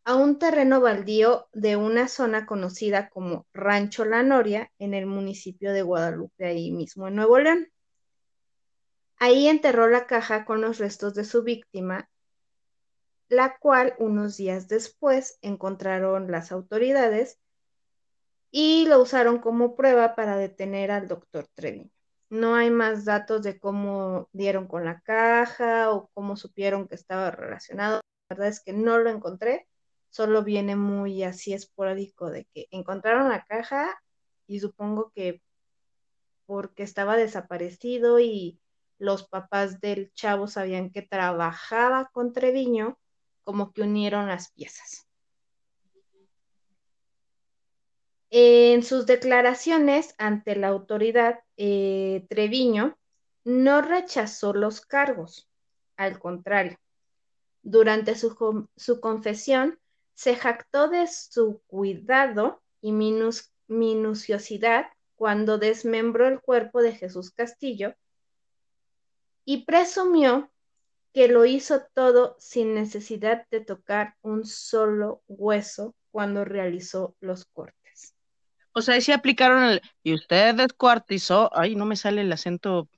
a 0.05 0.15
un 0.15 0.39
terreno 0.39 0.81
baldío 0.81 1.47
de 1.53 1.77
una 1.77 2.09
zona 2.09 2.47
conocida 2.47 3.11
como 3.11 3.47
Rancho 3.53 4.07
La 4.07 4.23
Noria 4.23 4.73
en 4.79 4.95
el 4.95 5.05
municipio 5.05 5.75
de 5.75 5.83
Guadalupe, 5.83 6.47
ahí 6.47 6.73
mismo 6.73 7.07
en 7.09 7.17
Nuevo 7.17 7.39
León. 7.39 7.69
Ahí 9.19 9.49
enterró 9.49 9.89
la 9.89 10.07
caja 10.07 10.45
con 10.45 10.61
los 10.61 10.79
restos 10.79 11.15
de 11.15 11.25
su 11.25 11.43
víctima, 11.43 12.11
la 13.29 13.57
cual 13.59 13.95
unos 13.99 14.37
días 14.37 14.69
después 14.69 15.39
encontraron 15.43 16.31
las 16.31 16.53
autoridades 16.53 17.39
y 18.51 18.87
lo 18.87 19.01
usaron 19.01 19.39
como 19.39 19.75
prueba 19.75 20.15
para 20.15 20.37
detener 20.37 20.91
al 20.91 21.09
doctor 21.09 21.49
Treviño. 21.55 21.91
No 22.31 22.55
hay 22.55 22.71
más 22.71 23.05
datos 23.05 23.43
de 23.43 23.59
cómo 23.59 24.29
dieron 24.33 24.67
con 24.67 24.85
la 24.85 25.01
caja 25.01 25.91
o 25.91 26.11
cómo 26.15 26.37
supieron 26.37 26.89
que 26.89 26.95
estaba 26.95 27.31
relacionado. 27.31 28.01
La 28.29 28.37
verdad 28.37 28.49
es 28.49 28.61
que 28.61 28.73
no 28.73 28.99
lo 28.99 29.11
encontré, 29.11 29.69
solo 30.09 30.43
viene 30.45 30.77
muy 30.77 31.23
así 31.23 31.53
esporádico 31.53 32.31
de 32.31 32.47
que 32.55 32.67
encontraron 32.71 33.29
la 33.29 33.45
caja 33.45 34.01
y 34.47 34.61
supongo 34.61 35.11
que 35.15 35.43
porque 36.47 36.83
estaba 36.83 37.17
desaparecido 37.17 38.21
y 38.21 38.61
los 38.99 39.27
papás 39.29 39.81
del 39.81 40.13
chavo 40.15 40.47
sabían 40.47 40.91
que 40.91 41.03
trabajaba 41.03 42.11
con 42.13 42.33
Treviño, 42.33 42.99
como 43.43 43.73
que 43.73 43.83
unieron 43.83 44.29
las 44.29 44.51
piezas. 44.53 45.07
En 48.31 48.83
sus 48.83 49.07
declaraciones 49.07 50.15
ante 50.19 50.57
la 50.57 50.69
autoridad, 50.69 51.41
eh, 51.57 52.27
Treviño 52.29 52.99
no 53.45 53.83
rechazó 53.83 54.55
los 54.55 54.81
cargos, 54.81 55.49
al 55.97 56.19
contrario, 56.19 56.79
durante 57.65 58.15
su, 58.15 58.37
confesión 59.01 59.79
se 60.15 60.37
jactó 60.37 60.89
de 60.89 61.07
su 61.07 61.63
cuidado 61.67 62.63
y 62.81 62.93
minuciosidad 63.69 64.87
cuando 65.17 65.59
desmembró 65.59 66.29
el 66.29 66.41
cuerpo 66.41 66.83
de 66.83 66.93
Jesús 66.93 67.31
Castillo 67.31 67.95
y 69.45 69.65
presumió 69.65 70.51
que 71.13 71.29
lo 71.29 71.45
hizo 71.47 71.83
todo 71.95 72.37
sin 72.39 72.75
necesidad 72.75 73.47
de 73.51 73.61
tocar 73.61 74.17
un 74.23 74.45
solo 74.45 75.23
hueso 75.29 75.95
cuando 76.11 76.45
realizó 76.45 77.17
los 77.21 77.45
cortes. 77.45 78.15
O 78.73 78.83
sea, 78.83 79.01
sí 79.01 79.13
aplicaron 79.13 79.63
el. 79.65 79.83
Y 80.03 80.15
usted 80.15 80.55
descuartizó. 80.57 81.51
Ay, 81.57 81.77
no 81.77 81.87
me 81.87 81.95
sale 81.97 82.23
el 82.23 82.33
acento 82.33 82.89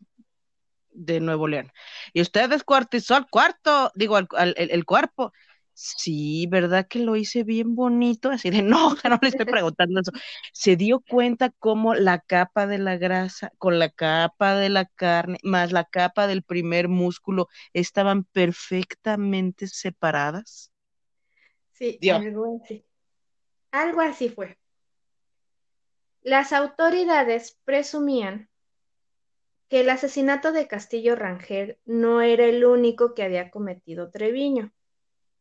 de 0.91 1.21
Nuevo 1.21 1.47
León. 1.47 1.71
Y 2.15 2.23
usted 2.23 2.49
descuartizó 2.49 3.17
el 3.17 3.27
cuarto, 3.27 3.93
digo, 3.95 4.19
el, 4.19 4.85
cuerpo. 4.87 5.33
Sí, 5.79 6.47
¿verdad 6.47 6.87
que 6.89 7.01
lo 7.01 7.17
hice 7.17 7.45
bien 7.45 7.75
bonito? 7.75 8.31
Así 8.31 8.49
de, 8.49 8.62
no, 8.62 8.95
no 8.95 9.19
le 9.21 9.29
estoy 9.29 9.45
preguntando 9.45 10.01
eso. 10.01 10.11
Se 10.53 10.75
dio 10.77 11.01
cuenta 11.01 11.51
cómo 11.59 11.95
la 11.95 12.21
capa 12.21 12.67
de 12.67 12.79
la 12.79 12.97
grasa 12.97 13.53
con 13.59 13.79
la 13.79 13.91
capa 13.91 14.57
de 14.57 14.71
la 14.71 14.87
carne 14.87 15.39
más 15.43 15.73
la 15.73 15.85
capa 15.85 16.27
del 16.29 16.43
primer 16.43 16.89
músculo 16.89 17.49
estaban 17.75 18.25
perfectamente 18.25 19.67
separadas. 19.67 20.73
Sí, 21.73 22.01
algo 22.11 22.59
así. 22.65 22.87
Algo 23.71 24.01
así 24.01 24.31
fue. 24.31 24.57
Las 26.23 26.55
autoridades 26.55 27.59
presumían 27.65 28.49
que 29.69 29.81
el 29.81 29.91
asesinato 29.91 30.53
de 30.53 30.69
Castillo 30.69 31.17
Rangel 31.17 31.79
no 31.85 32.23
era 32.23 32.47
el 32.47 32.65
único 32.65 33.15
que 33.15 33.23
había 33.23 33.51
cometido 33.51 34.11
Treviño, 34.11 34.73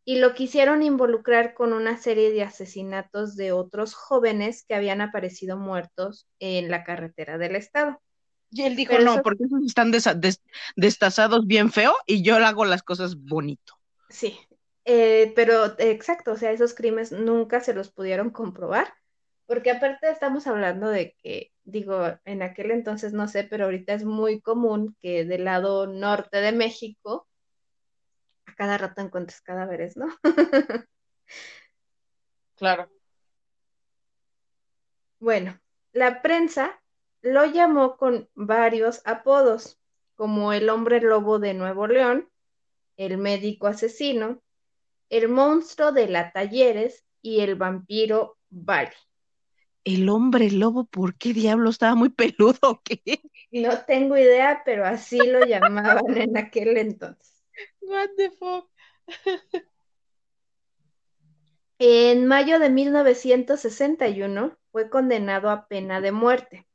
y 0.05 0.19
lo 0.19 0.33
quisieron 0.33 0.83
involucrar 0.83 1.55
con 1.55 1.73
una 1.73 1.97
serie 1.97 2.31
de 2.31 2.43
asesinatos 2.43 3.35
de 3.35 3.51
otros 3.51 3.95
jóvenes 3.95 4.63
que 4.67 4.75
habían 4.75 5.01
aparecido 5.01 5.57
muertos 5.57 6.27
en 6.39 6.69
la 6.69 6.83
carretera 6.83 7.37
del 7.37 7.55
estado. 7.55 7.99
Y 8.51 8.61
él 8.61 8.75
dijo, 8.75 8.99
no, 8.99 9.21
porque 9.23 9.43
esos 9.43 9.65
están 9.65 9.91
destazados 10.75 11.47
bien 11.47 11.71
feo 11.71 11.93
y 12.05 12.23
yo 12.23 12.35
hago 12.37 12.63
las 12.63 12.83
cosas 12.83 13.17
bonito. 13.17 13.73
Sí, 14.09 14.37
eh, 14.85 15.33
pero 15.35 15.73
exacto, 15.79 16.33
o 16.33 16.37
sea, 16.37 16.51
esos 16.51 16.75
crímenes 16.75 17.11
nunca 17.11 17.59
se 17.59 17.73
los 17.73 17.91
pudieron 17.91 18.29
comprobar 18.29 18.93
porque 19.47 19.71
aparte 19.71 20.09
estamos 20.09 20.47
hablando 20.47 20.89
de 20.89 21.15
que, 21.21 21.51
digo, 21.63 22.17
en 22.25 22.41
aquel 22.41 22.71
entonces 22.71 23.13
no 23.13 23.27
sé, 23.27 23.43
pero 23.43 23.65
ahorita 23.65 23.93
es 23.93 24.03
muy 24.03 24.41
común 24.41 24.95
que 25.01 25.25
del 25.25 25.45
lado 25.45 25.87
norte 25.87 26.37
de 26.37 26.51
México 26.51 27.27
a 28.45 28.55
cada 28.55 28.77
rato 28.77 29.01
encuentres 29.01 29.41
cadáveres, 29.41 29.97
¿no? 29.97 30.07
claro. 32.55 32.89
Bueno, 35.19 35.59
la 35.91 36.21
prensa 36.21 36.81
lo 37.21 37.45
llamó 37.45 37.97
con 37.97 38.29
varios 38.35 39.01
apodos, 39.05 39.79
como 40.15 40.53
el 40.53 40.69
hombre 40.69 41.01
lobo 41.01 41.39
de 41.39 41.53
Nuevo 41.53 41.87
León, 41.87 42.29
el 42.97 43.17
médico 43.17 43.67
asesino, 43.67 44.41
el 45.09 45.29
monstruo 45.29 45.91
de 45.91 46.07
la 46.07 46.31
Talleres 46.31 47.05
y 47.21 47.41
el 47.41 47.55
vampiro 47.55 48.37
Bali 48.49 48.95
el 49.85 50.09
hombre 50.09 50.49
lobo, 50.51 50.85
¿por 50.85 51.15
qué 51.15 51.31
diablo 51.31 51.69
estaba 51.69 51.95
muy 51.95 52.09
peludo 52.09 52.57
o 52.63 52.81
qué? 52.83 53.21
No 53.51 53.85
tengo 53.85 54.17
idea, 54.17 54.63
pero 54.65 54.85
así 54.85 55.19
lo 55.19 55.39
llamaban 55.47 56.17
en 56.17 56.35
aquel 56.35 56.75
entonces. 56.77 57.34
What 57.81 58.09
the 58.17 58.31
fuck? 58.31 58.69
En 61.77 62.25
mayo 62.25 62.57
de 62.57 62.69
1961 62.69 64.57
fue 64.71 64.89
condenado 64.89 65.49
a 65.49 65.67
pena 65.67 65.99
de 65.99 66.13
muerte, 66.13 66.67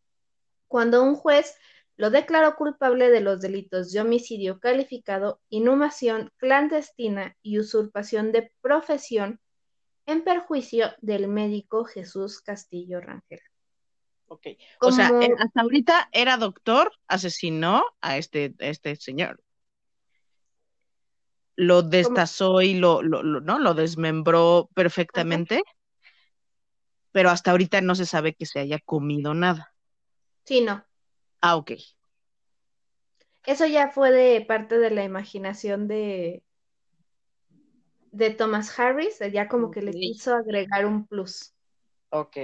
cuando 0.68 1.02
un 1.02 1.14
juez 1.14 1.56
lo 1.96 2.10
declaró 2.10 2.54
culpable 2.56 3.10
de 3.10 3.20
los 3.20 3.40
delitos 3.40 3.92
de 3.92 4.00
homicidio 4.00 4.60
calificado, 4.60 5.40
inhumación 5.48 6.30
clandestina 6.36 7.36
y 7.42 7.58
usurpación 7.58 8.30
de 8.32 8.52
profesión 8.60 9.40
en 10.06 10.22
perjuicio 10.22 10.92
del 11.00 11.28
médico 11.28 11.84
Jesús 11.84 12.40
Castillo 12.42 13.00
Rangel. 13.00 13.40
Ok, 14.28 14.46
o 14.80 14.92
sea, 14.92 15.08
eh, 15.20 15.30
hasta 15.38 15.60
ahorita 15.62 16.08
era 16.12 16.36
doctor, 16.36 16.92
asesinó 17.08 17.84
a 18.00 18.16
este, 18.16 18.54
este 18.58 18.96
señor. 18.96 19.42
Lo 21.60 21.82
destazó 21.82 22.62
y 22.62 22.72
lo, 22.72 23.02
lo, 23.02 23.22
¿no? 23.22 23.58
lo 23.58 23.74
desmembró 23.74 24.70
perfectamente, 24.74 25.62
pero 27.12 27.28
hasta 27.28 27.50
ahorita 27.50 27.82
no 27.82 27.94
se 27.94 28.06
sabe 28.06 28.34
que 28.34 28.46
se 28.46 28.60
haya 28.60 28.78
comido 28.78 29.34
nada. 29.34 29.74
Sí, 30.44 30.62
no. 30.62 30.82
Ah, 31.42 31.56
ok. 31.56 31.72
Eso 33.44 33.66
ya 33.66 33.90
fue 33.90 34.10
de 34.10 34.40
parte 34.40 34.78
de 34.78 34.90
la 34.90 35.04
imaginación 35.04 35.86
de, 35.86 36.42
de 38.10 38.30
Thomas 38.30 38.78
Harris, 38.78 39.18
ya 39.30 39.46
como 39.46 39.70
que 39.70 39.82
le 39.82 39.92
quiso 39.92 40.34
agregar 40.34 40.86
un 40.86 41.06
plus. 41.06 41.52
Ok. 42.08 42.38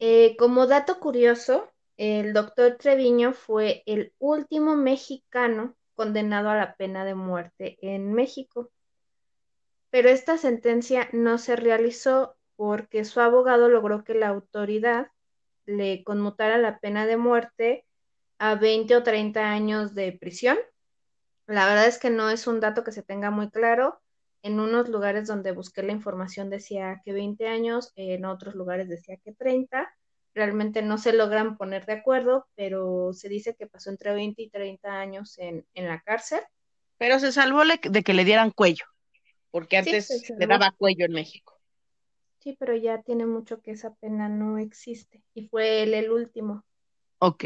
Eh, 0.00 0.36
como 0.36 0.66
dato 0.66 1.00
curioso, 1.00 1.72
el 1.96 2.34
doctor 2.34 2.76
Treviño 2.76 3.32
fue 3.32 3.82
el 3.86 4.12
último 4.18 4.76
mexicano 4.76 5.74
condenado 5.94 6.50
a 6.50 6.56
la 6.56 6.76
pena 6.76 7.04
de 7.04 7.14
muerte 7.14 7.78
en 7.80 8.12
México. 8.12 8.70
Pero 9.90 10.08
esta 10.08 10.38
sentencia 10.38 11.08
no 11.12 11.38
se 11.38 11.56
realizó 11.56 12.36
porque 12.56 13.04
su 13.04 13.20
abogado 13.20 13.68
logró 13.68 14.04
que 14.04 14.14
la 14.14 14.28
autoridad 14.28 15.08
le 15.66 16.04
conmutara 16.04 16.58
la 16.58 16.78
pena 16.78 17.06
de 17.06 17.16
muerte 17.16 17.84
a 18.38 18.54
20 18.54 18.96
o 18.96 19.02
30 19.02 19.50
años 19.50 19.94
de 19.94 20.12
prisión. 20.12 20.58
La 21.46 21.66
verdad 21.66 21.86
es 21.86 21.98
que 21.98 22.10
no 22.10 22.30
es 22.30 22.46
un 22.46 22.60
dato 22.60 22.84
que 22.84 22.92
se 22.92 23.02
tenga 23.02 23.30
muy 23.30 23.50
claro. 23.50 24.00
En 24.42 24.60
unos 24.60 24.88
lugares 24.88 25.26
donde 25.26 25.52
busqué 25.52 25.82
la 25.82 25.92
información 25.92 26.50
decía 26.50 27.00
que 27.04 27.12
20 27.12 27.48
años, 27.48 27.92
en 27.96 28.24
otros 28.24 28.54
lugares 28.54 28.88
decía 28.88 29.16
que 29.24 29.32
30. 29.32 29.90
Realmente 30.34 30.82
no 30.82 30.98
se 30.98 31.12
logran 31.12 31.56
poner 31.56 31.86
de 31.86 31.94
acuerdo, 31.94 32.46
pero 32.56 33.12
se 33.12 33.28
dice 33.28 33.54
que 33.54 33.66
pasó 33.66 33.90
entre 33.90 34.12
20 34.12 34.42
y 34.42 34.50
30 34.50 35.00
años 35.00 35.38
en, 35.38 35.64
la 35.74 36.00
cárcel. 36.02 36.40
Pero 36.98 37.18
se 37.20 37.32
salvó 37.32 37.62
de 37.64 38.02
que 38.02 38.14
le 38.14 38.24
dieran 38.24 38.50
cuello, 38.50 38.84
porque 39.50 39.76
antes 39.76 40.32
le 40.36 40.46
daba 40.46 40.74
cuello 40.76 41.06
en 41.06 41.12
México. 41.12 41.54
Sí, 42.44 42.56
pero 42.58 42.76
ya 42.76 43.00
tiene 43.00 43.24
mucho 43.24 43.62
que 43.62 43.70
esa 43.70 43.94
pena 43.94 44.28
no 44.28 44.58
existe 44.58 45.22
y 45.32 45.48
fue 45.48 45.82
él 45.82 45.94
el 45.94 46.10
último. 46.10 46.62
Ok. 47.18 47.44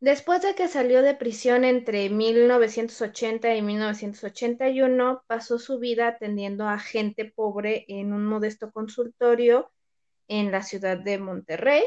Después 0.00 0.42
de 0.42 0.54
que 0.54 0.68
salió 0.68 1.02
de 1.02 1.14
prisión 1.14 1.64
entre 1.64 2.08
1980 2.08 3.54
y 3.56 3.62
1981, 3.62 5.22
pasó 5.26 5.58
su 5.58 5.78
vida 5.78 6.08
atendiendo 6.08 6.68
a 6.68 6.78
gente 6.78 7.30
pobre 7.34 7.84
en 7.88 8.12
un 8.12 8.24
modesto 8.24 8.70
consultorio 8.70 9.70
en 10.28 10.50
la 10.50 10.62
ciudad 10.62 10.98
de 10.98 11.18
Monterrey. 11.18 11.82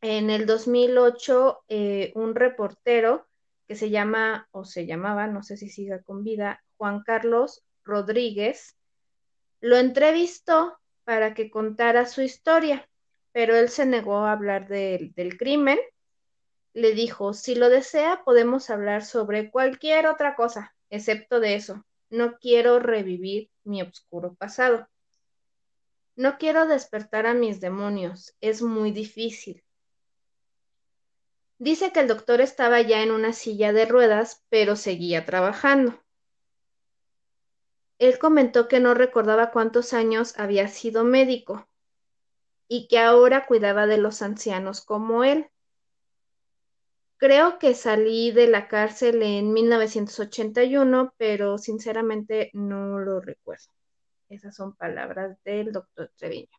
En 0.00 0.30
el 0.30 0.46
2008, 0.46 1.64
eh, 1.68 2.12
un 2.14 2.34
reportero 2.34 3.26
que 3.68 3.76
se 3.76 3.90
llama, 3.90 4.48
o 4.50 4.64
se 4.64 4.86
llamaba, 4.86 5.26
no 5.26 5.42
sé 5.42 5.56
si 5.56 5.68
siga 5.68 6.02
con 6.02 6.24
vida, 6.24 6.62
Juan 6.76 7.02
Carlos 7.02 7.62
Rodríguez, 7.84 8.76
lo 9.60 9.76
entrevistó 9.76 10.78
para 11.04 11.34
que 11.34 11.50
contara 11.50 12.06
su 12.06 12.22
historia, 12.22 12.88
pero 13.32 13.56
él 13.56 13.68
se 13.68 13.86
negó 13.86 14.18
a 14.18 14.32
hablar 14.32 14.68
del 14.68 15.36
crimen 15.38 15.78
le 16.74 16.94
dijo, 16.94 17.34
si 17.34 17.54
lo 17.54 17.68
desea, 17.68 18.22
podemos 18.24 18.70
hablar 18.70 19.04
sobre 19.04 19.50
cualquier 19.50 20.06
otra 20.06 20.34
cosa, 20.34 20.74
excepto 20.90 21.40
de 21.40 21.54
eso. 21.54 21.84
No 22.08 22.38
quiero 22.38 22.78
revivir 22.78 23.50
mi 23.64 23.82
oscuro 23.82 24.34
pasado. 24.34 24.88
No 26.14 26.36
quiero 26.36 26.66
despertar 26.66 27.26
a 27.26 27.32
mis 27.32 27.60
demonios, 27.60 28.36
es 28.40 28.60
muy 28.60 28.90
difícil. 28.90 29.64
Dice 31.58 31.92
que 31.92 32.00
el 32.00 32.08
doctor 32.08 32.40
estaba 32.40 32.80
ya 32.82 33.02
en 33.02 33.12
una 33.12 33.32
silla 33.32 33.72
de 33.72 33.86
ruedas, 33.86 34.44
pero 34.50 34.76
seguía 34.76 35.24
trabajando. 35.24 36.02
Él 37.98 38.18
comentó 38.18 38.68
que 38.68 38.80
no 38.80 38.94
recordaba 38.94 39.52
cuántos 39.52 39.92
años 39.92 40.38
había 40.38 40.68
sido 40.68 41.04
médico 41.04 41.68
y 42.68 42.88
que 42.88 42.98
ahora 42.98 43.46
cuidaba 43.46 43.86
de 43.86 43.96
los 43.96 44.22
ancianos 44.22 44.80
como 44.80 45.24
él. 45.24 45.50
Creo 47.16 47.58
que 47.60 47.74
salí 47.74 48.32
de 48.32 48.48
la 48.48 48.66
cárcel 48.66 49.22
en 49.22 49.52
1981, 49.52 51.14
pero 51.16 51.58
sinceramente 51.58 52.50
no 52.52 52.98
lo 52.98 53.20
recuerdo. 53.20 53.70
Esas 54.32 54.56
son 54.56 54.74
palabras 54.74 55.36
del 55.44 55.72
doctor 55.72 56.10
Treviño. 56.16 56.58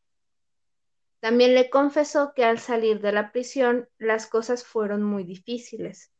También 1.19 1.55
le 1.55 1.69
confesó 1.69 2.33
que 2.36 2.43
al 2.43 2.59
salir 2.59 3.01
de 3.01 3.12
la 3.12 3.31
prisión 3.31 3.88
las 3.97 4.27
cosas 4.27 4.63
fueron 4.63 5.03
muy 5.03 5.23
difíciles, 5.23 6.12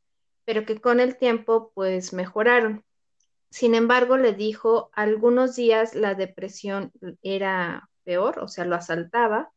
pero 0.46 0.66
que 0.66 0.80
con 0.80 1.00
el 1.00 1.18
tiempo 1.18 1.72
pues 1.74 2.14
mejoraron. 2.14 2.84
Sin 3.50 3.76
embargo, 3.76 4.18
le 4.18 4.34
dijo 4.34 4.90
algunos 4.94 5.56
días 5.56 5.94
la 5.96 6.16
depresión 6.16 6.92
era 7.22 7.90
peor, 8.04 8.40
o 8.40 8.48
sea, 8.48 8.66
lo 8.66 8.76
asaltaba. 8.76 9.52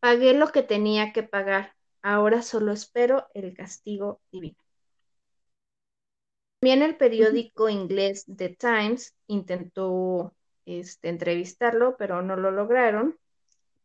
Pagué 0.00 0.34
lo 0.34 0.48
que 0.48 0.62
tenía 0.62 1.12
que 1.12 1.22
pagar, 1.22 1.76
Ahora 2.08 2.40
solo 2.40 2.70
espero 2.70 3.26
el 3.34 3.52
castigo 3.52 4.20
divino. 4.30 4.54
También 6.60 6.82
el 6.82 6.96
periódico 6.96 7.68
inglés 7.68 8.24
The 8.32 8.50
Times 8.50 9.16
intentó 9.26 10.35
este, 10.66 11.08
entrevistarlo, 11.08 11.96
pero 11.96 12.20
no 12.20 12.36
lo 12.36 12.50
lograron. 12.50 13.16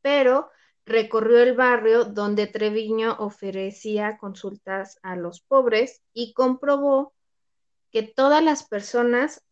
Pero 0.02 0.50
recorrió 0.86 1.40
el 1.40 1.56
barrio 1.56 2.06
donde 2.06 2.48
Treviño 2.48 3.16
ofrecía 3.20 4.18
consultas 4.18 5.00
a 5.04 5.16
los 5.16 5.42
pobres 5.42 6.02
y 6.14 6.34
comprobó 6.34 7.14
que 7.92 8.04
todas 8.04 8.44
las 8.44 8.68
personas 8.68 9.44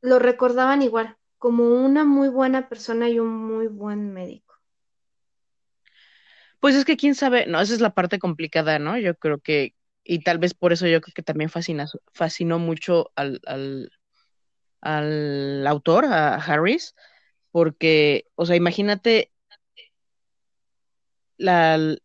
lo 0.00 0.18
recordaban 0.18 0.82
igual, 0.82 1.16
como 1.38 1.64
una 1.84 2.04
muy 2.04 2.28
buena 2.28 2.68
persona 2.68 3.08
y 3.08 3.18
un 3.18 3.28
muy 3.28 3.66
buen 3.66 4.12
médico. 4.12 4.54
Pues 6.60 6.74
es 6.74 6.84
que 6.84 6.96
quién 6.96 7.14
sabe, 7.14 7.46
no, 7.46 7.60
esa 7.60 7.74
es 7.74 7.80
la 7.80 7.94
parte 7.94 8.18
complicada, 8.18 8.78
¿no? 8.78 8.98
Yo 8.98 9.14
creo 9.14 9.38
que, 9.38 9.74
y 10.02 10.20
tal 10.20 10.38
vez 10.38 10.54
por 10.54 10.72
eso 10.72 10.86
yo 10.86 11.00
creo 11.00 11.14
que 11.14 11.22
también 11.22 11.50
fascina, 11.50 11.86
fascinó 12.12 12.58
mucho 12.58 13.12
al, 13.14 13.40
al, 13.46 13.92
al 14.80 15.66
autor, 15.66 16.06
a 16.06 16.36
Harris, 16.36 16.94
porque, 17.50 18.26
o 18.34 18.46
sea, 18.46 18.56
imagínate 18.56 19.32
la, 21.36 21.96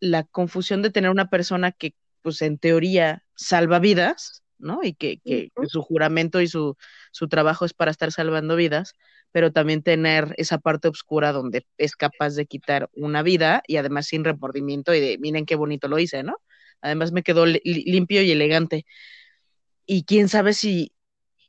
la 0.00 0.24
confusión 0.24 0.82
de 0.82 0.90
tener 0.90 1.10
una 1.10 1.30
persona 1.30 1.72
que, 1.72 1.94
pues 2.22 2.42
en 2.42 2.58
teoría, 2.58 3.24
salva 3.34 3.78
vidas, 3.78 4.42
¿no? 4.58 4.80
Y 4.82 4.94
que, 4.94 5.20
que, 5.24 5.50
su 5.68 5.82
juramento 5.82 6.40
y 6.40 6.48
su, 6.48 6.76
su 7.12 7.28
trabajo 7.28 7.64
es 7.64 7.74
para 7.74 7.90
estar 7.90 8.12
salvando 8.12 8.56
vidas, 8.56 8.94
pero 9.32 9.52
también 9.52 9.82
tener 9.82 10.34
esa 10.36 10.58
parte 10.58 10.88
oscura 10.88 11.32
donde 11.32 11.66
es 11.76 11.96
capaz 11.96 12.34
de 12.34 12.46
quitar 12.46 12.88
una 12.94 13.22
vida 13.22 13.62
y 13.66 13.76
además 13.76 14.06
sin 14.06 14.24
remordimiento 14.24 14.94
y 14.94 15.00
de, 15.00 15.18
miren 15.18 15.46
qué 15.46 15.54
bonito 15.56 15.88
lo 15.88 15.98
hice, 15.98 16.22
¿no? 16.22 16.38
Además 16.80 17.12
me 17.12 17.22
quedó 17.22 17.44
limpio 17.46 18.22
y 18.22 18.30
elegante. 18.30 18.86
Y 19.86 20.04
quién 20.04 20.28
sabe 20.28 20.52
si, 20.52 20.92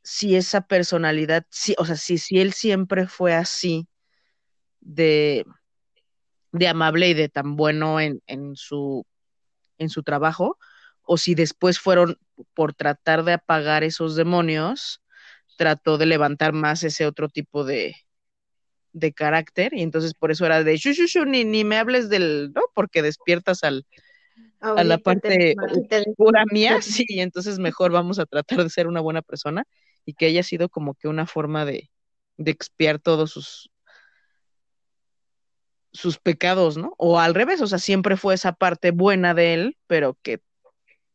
si 0.04 0.36
esa 0.36 0.62
personalidad, 0.62 1.46
si, 1.50 1.76
o 1.78 1.86
sea, 1.86 1.96
si, 1.96 2.18
si 2.18 2.40
él 2.40 2.54
siempre 2.54 3.08
fue 3.08 3.34
así 3.34 3.88
de, 4.80 5.46
de 6.52 6.68
amable 6.68 7.10
y 7.10 7.14
de 7.14 7.30
tan 7.30 7.56
bueno 7.56 8.00
en, 8.00 8.22
en, 8.28 8.56
su, 8.56 9.06
en 9.78 9.90
su 9.90 10.04
trabajo, 10.04 10.58
o 11.02 11.18
si 11.18 11.36
después 11.36 11.80
fueron 11.80 12.18
por 12.54 12.74
tratar 12.74 13.24
de 13.24 13.34
apagar 13.34 13.84
esos 13.84 14.16
demonios, 14.16 15.02
trató 15.58 15.98
de 15.98 16.06
levantar 16.06 16.54
más 16.54 16.84
ese 16.84 17.06
otro 17.06 17.28
tipo 17.28 17.66
de, 17.66 17.96
de 18.94 19.14
carácter 19.14 19.74
y 19.74 19.82
entonces 19.82 20.14
por 20.14 20.32
eso 20.32 20.46
era 20.46 20.64
de 20.64 20.78
shu, 20.78 20.94
shu, 20.94 21.06
shu, 21.08 21.26
ni, 21.26 21.44
ni 21.44 21.64
me 21.64 21.78
hables 21.78 22.10
del, 22.10 22.52
¿no? 22.54 22.62
Porque 22.74 23.02
despiertas 23.02 23.64
al, 23.64 23.86
a 24.60 24.84
la 24.84 24.98
parte 24.98 25.56
pura 26.16 26.46
mía, 26.52 26.82
sí, 26.82 27.06
entonces 27.10 27.60
mejor 27.60 27.92
vamos 27.92 28.20
a 28.20 28.26
tratar 28.26 28.64
de 28.64 28.70
ser 28.70 28.88
una 28.88 29.02
buena 29.02 29.22
persona 29.22 29.66
y 30.10 30.16
que 30.16 30.26
haya 30.26 30.42
sido 30.42 30.70
como 30.70 30.96
que 30.96 31.08
una 31.08 31.28
forma 31.28 31.66
de, 31.66 31.92
de 32.38 32.50
expiar 32.50 32.98
todos 32.98 33.30
sus 33.32 33.70
sus 35.92 36.18
pecados, 36.18 36.78
¿no? 36.78 36.96
O 36.98 37.20
al 37.20 37.36
revés, 37.36 37.62
o 37.62 37.68
sea, 37.68 37.78
siempre 37.78 38.18
fue 38.18 38.34
esa 38.34 38.54
parte 38.54 38.90
buena 38.92 39.36
de 39.36 39.54
él, 39.54 39.78
pero 39.86 40.18
que 40.24 40.42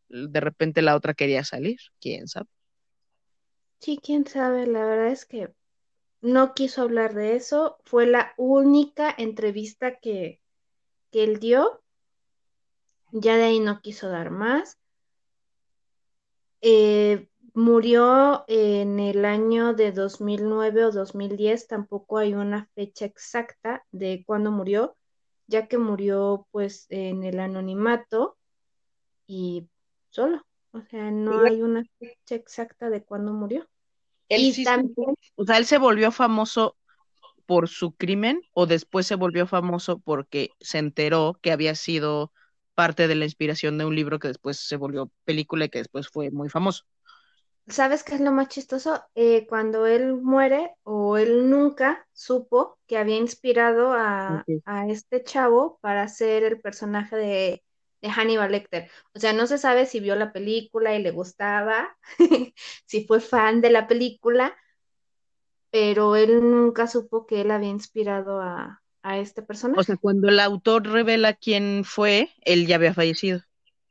de 0.09 0.41
repente 0.41 0.81
la 0.81 0.95
otra 0.95 1.15
quería 1.15 1.45
salir, 1.45 1.79
quién 2.01 2.29
sabe. 2.29 2.47
Sí, 3.81 3.99
quién 4.01 4.27
sabe, 4.27 4.67
la 4.67 4.85
verdad 4.85 5.09
es 5.09 5.27
que 5.27 5.53
no 6.21 6.55
quiso 6.55 6.83
hablar 6.83 7.15
de 7.15 7.35
eso. 7.35 7.79
Fue 7.85 8.07
la 8.07 8.33
única 8.37 9.13
entrevista 9.17 9.99
que, 9.99 10.41
que 11.11 11.25
él 11.25 11.41
dio. 11.41 11.83
Ya 13.11 13.37
de 13.37 13.45
ahí 13.45 13.61
no 13.61 13.81
quiso 13.81 14.09
dar 14.09 14.31
más. 14.31 14.79
Eh, 16.61 17.29
murió 17.55 18.45
en 18.49 18.99
el 18.99 19.25
año 19.25 19.75
de 19.75 19.93
2009 19.93 20.85
o 20.85 20.90
2010, 20.90 21.69
tampoco 21.69 22.19
hay 22.19 22.35
una 22.35 22.69
fecha 22.75 23.05
exacta 23.05 23.85
de 23.93 24.25
cuándo 24.27 24.51
murió, 24.51 24.97
ya 25.47 25.69
que 25.69 25.79
murió 25.79 26.47
pues 26.51 26.87
en 26.90 27.23
el 27.23 27.38
anonimato 27.38 28.37
y 29.27 29.69
solo. 30.11 30.45
O 30.73 30.83
sea, 30.83 31.12
no 31.12 31.45
hay 31.45 31.62
una 31.62 31.85
fecha 32.01 32.35
exacta 32.35 32.90
de 32.90 33.05
cuándo 33.05 33.33
murió. 33.33 33.69
Él 34.29 34.53
y 34.57 34.64
también... 34.64 35.14
o 35.37 35.45
sea, 35.45 35.59
él 35.59 35.67
se 35.67 35.79
volvió 35.79 36.11
famoso 36.11 36.77
por 37.47 37.69
su 37.69 37.93
crimen 37.93 38.40
o 38.53 38.67
después 38.67 39.07
se 39.07 39.14
volvió 39.14 39.47
famoso 39.47 40.01
porque 40.01 40.51
se 40.61 40.79
enteró 40.79 41.38
que 41.43 41.53
había 41.53 41.77
sido 41.77 42.33
parte 42.75 43.07
de 43.07 43.14
la 43.14 43.25
inspiración 43.25 43.79
de 43.79 43.85
un 43.85 43.95
libro 43.95 44.19
que 44.19 44.29
después 44.29 44.59
se 44.59 44.77
volvió 44.77 45.11
película 45.25 45.67
y 45.67 45.69
que 45.69 45.79
después 45.79 46.09
fue 46.09 46.33
muy 46.33 46.49
famoso. 46.49 46.85
¿Sabes 47.66 48.05
qué 48.05 48.14
es 48.14 48.20
lo 48.20 48.31
más 48.31 48.48
chistoso? 48.48 49.03
Eh, 49.14 49.46
cuando 49.46 49.87
él 49.87 50.20
muere 50.20 50.74
o 50.83 51.16
él 51.16 51.48
nunca 51.48 52.07
supo 52.12 52.79
que 52.87 52.98
había 52.98 53.16
inspirado 53.16 53.94
a, 53.94 54.44
a 54.66 54.88
este 54.88 55.24
chavo 55.24 55.79
para 55.81 56.07
ser 56.09 56.42
el 56.42 56.61
personaje 56.61 57.16
de, 57.16 57.64
de, 58.03 58.11
Hannibal 58.11 58.53
Lecter. 58.53 58.90
O 59.14 59.18
sea, 59.18 59.33
no 59.33 59.46
se 59.46 59.57
sabe 59.57 59.87
si 59.87 60.00
vio 60.00 60.14
la 60.14 60.31
película 60.33 60.94
y 60.94 61.03
le 61.03 61.11
gustaba, 61.11 61.96
si 62.87 63.07
fue 63.07 63.20
fan 63.20 63.62
de 63.62 63.70
la 63.70 63.88
película, 63.88 64.55
pero 65.70 66.16
él 66.16 66.42
nunca 66.42 66.87
supo 66.87 67.24
que 67.24 67.40
él 67.40 67.50
había 67.50 67.70
inspirado 67.70 68.42
a, 68.42 68.83
a 69.03 69.18
este 69.18 69.40
personaje. 69.40 69.81
O 69.81 69.85
sea, 69.85 69.96
cuando 69.96 70.29
el 70.29 70.38
autor 70.38 70.87
revela 70.87 71.33
quién 71.33 71.83
fue, 71.85 72.29
él 72.42 72.66
ya 72.66 72.77
había 72.77 72.92
fallecido. 72.92 73.40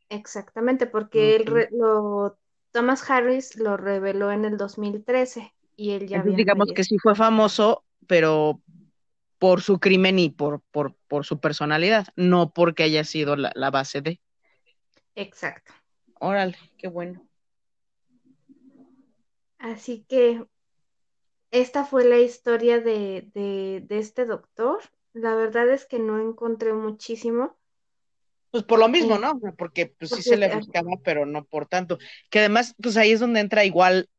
Exactamente, 0.10 0.86
porque 0.86 1.38
él 1.38 1.70
lo 1.72 2.38
Thomas 2.74 3.08
Harris 3.10 3.56
lo 3.56 3.78
reveló 3.78 4.32
en 4.32 4.46
el 4.46 4.58
2013 4.58 5.54
y 5.76 5.92
él 5.92 6.08
ya 6.08 6.24
digamos 6.24 6.74
que 6.74 6.84
sí 6.84 6.98
fue 6.98 7.16
famoso, 7.16 7.86
pero 8.08 8.62
por 9.38 9.62
su 9.62 9.80
crimen 9.80 10.18
y 10.18 10.30
por, 10.30 10.62
por, 10.72 10.96
por 11.08 11.24
su 11.24 11.40
personalidad, 11.40 12.08
no 12.16 12.52
porque 12.52 12.84
haya 12.84 13.04
sido 13.04 13.36
la, 13.36 13.70
base 13.70 14.02
de. 14.02 14.20
Exacto. 15.16 15.72
Órale, 16.20 16.58
qué 16.78 16.88
bueno. 16.88 17.28
Así 19.60 20.04
que 20.10 20.44
esta 21.52 21.86
fue 21.86 22.06
la 22.06 22.18
historia 22.18 22.80
de, 22.80 23.30
de, 23.36 23.84
de 23.86 24.00
este 24.00 24.26
doctor. 24.26 24.82
La 25.14 25.36
verdad 25.36 25.70
es 25.70 25.86
que 25.86 26.00
no 26.00 26.20
encontré 26.20 26.74
muchísimo. 26.74 27.56
Pues 28.54 28.66
por 28.66 28.78
lo 28.78 28.88
mismo, 28.88 29.18
¿no? 29.18 29.40
Porque 29.58 29.88
pues 29.88 30.12
sí 30.12 30.22
se 30.22 30.38
le 30.38 30.54
buscaba, 30.56 30.92
pero 31.04 31.26
no 31.26 31.44
por 31.44 31.66
tanto. 31.66 31.98
Que 32.30 32.38
además, 32.38 32.76
pues 32.80 32.98
ahí 32.98 33.12
es 33.12 33.20
donde 33.20 33.40
entra 33.40 33.66
igual 33.66 34.12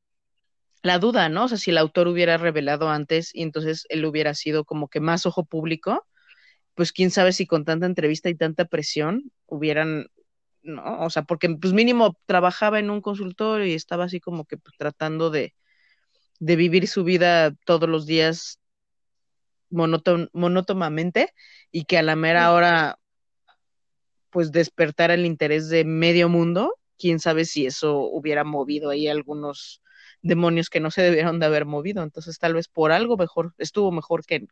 la 0.83 0.99
duda, 0.99 1.29
¿no? 1.29 1.45
O 1.45 1.49
sea, 1.49 1.57
si 1.57 1.71
el 1.71 1.79
autor 1.79 2.09
hubiera 2.09 2.37
revelado 2.37 2.89
antes 2.89 3.33
y 3.33 3.45
entonces 3.45 3.87
él 3.91 4.05
hubiera 4.05 4.35
sido 4.35 4.65
como 4.65 4.89
que 4.89 4.99
más 4.99 5.25
ojo 5.25 5.45
público, 5.45 6.05
pues 6.75 6.91
quién 6.91 7.13
sabe 7.13 7.33
si 7.33 7.47
con 7.47 7.65
tanta 7.65 7.87
entrevista 7.87 8.29
y 8.29 8.35
tanta 8.35 8.65
presión 8.65 9.31
hubieran, 9.47 10.09
¿no? 10.63 11.03
O 11.03 11.11
sea, 11.11 11.23
porque 11.23 11.49
pues 11.51 11.73
mínimo 11.73 12.19
trabajaba 12.27 12.81
en 12.81 12.91
un 12.91 13.03
consultorio 13.03 13.67
y 13.67 13.75
estaba 13.75 14.07
así 14.07 14.19
como 14.19 14.47
que 14.47 14.57
pues, 14.57 14.75
tratando 14.77 15.31
de, 15.31 15.55
de 16.41 16.57
vivir 16.57 16.89
su 16.89 17.05
vida 17.05 17.55
todos 17.65 17.89
los 17.89 18.05
días 18.05 18.59
monótonamente 19.71 21.33
y 21.71 21.85
que 21.85 21.99
a 21.99 22.03
la 22.03 22.17
mera 22.17 22.53
hora 22.53 22.99
pues 24.35 24.51
despertar 24.51 25.13
el 25.13 25.27
interés 25.27 25.69
de 25.69 25.85
medio 25.85 26.29
mundo, 26.29 26.77
quién 26.99 27.21
sabe 27.21 27.45
si 27.45 27.67
eso 27.67 28.01
hubiera 28.01 28.43
movido 28.43 28.91
ahí 28.91 29.07
algunos 29.07 29.81
demonios 30.23 30.71
que 30.71 30.81
no 30.81 30.91
se 30.91 31.03
debieron 31.03 31.39
de 31.39 31.47
haber 31.47 31.67
movido. 31.67 32.03
Entonces, 32.03 32.37
tal 32.41 32.55
vez 32.55 32.67
por 32.67 32.91
algo 32.91 33.17
mejor, 33.17 33.55
estuvo 33.59 33.93
mejor 33.93 34.27
que, 34.27 34.49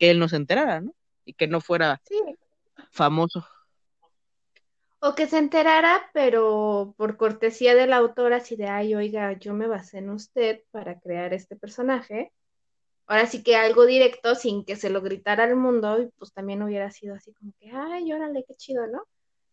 que 0.00 0.10
él 0.10 0.18
no 0.18 0.28
se 0.28 0.34
enterara, 0.34 0.80
¿no? 0.80 0.92
Y 1.24 1.34
que 1.34 1.46
no 1.46 1.60
fuera 1.60 2.02
famoso. 2.90 3.46
O 4.98 5.14
que 5.14 5.28
se 5.28 5.38
enterara, 5.38 6.10
pero 6.12 6.96
por 6.96 7.16
cortesía 7.16 7.76
de 7.76 7.86
la 7.86 7.98
autora, 7.98 8.38
así 8.38 8.56
de, 8.56 8.66
ay, 8.66 8.96
oiga, 8.96 9.38
yo 9.38 9.54
me 9.54 9.68
basé 9.68 9.98
en 9.98 10.10
usted 10.10 10.62
para 10.72 10.98
crear 10.98 11.32
este 11.32 11.54
personaje. 11.54 12.32
Ahora 13.06 13.26
sí 13.26 13.42
que 13.42 13.56
algo 13.56 13.84
directo, 13.84 14.34
sin 14.34 14.64
que 14.64 14.76
se 14.76 14.90
lo 14.90 15.02
gritara 15.02 15.44
al 15.44 15.56
mundo, 15.56 16.00
y 16.00 16.08
pues 16.18 16.32
también 16.32 16.62
hubiera 16.62 16.90
sido 16.90 17.14
así 17.14 17.32
como 17.32 17.52
que, 17.60 17.70
ay, 17.70 18.12
órale, 18.12 18.44
qué 18.46 18.54
chido, 18.54 18.86
¿no? 18.86 19.02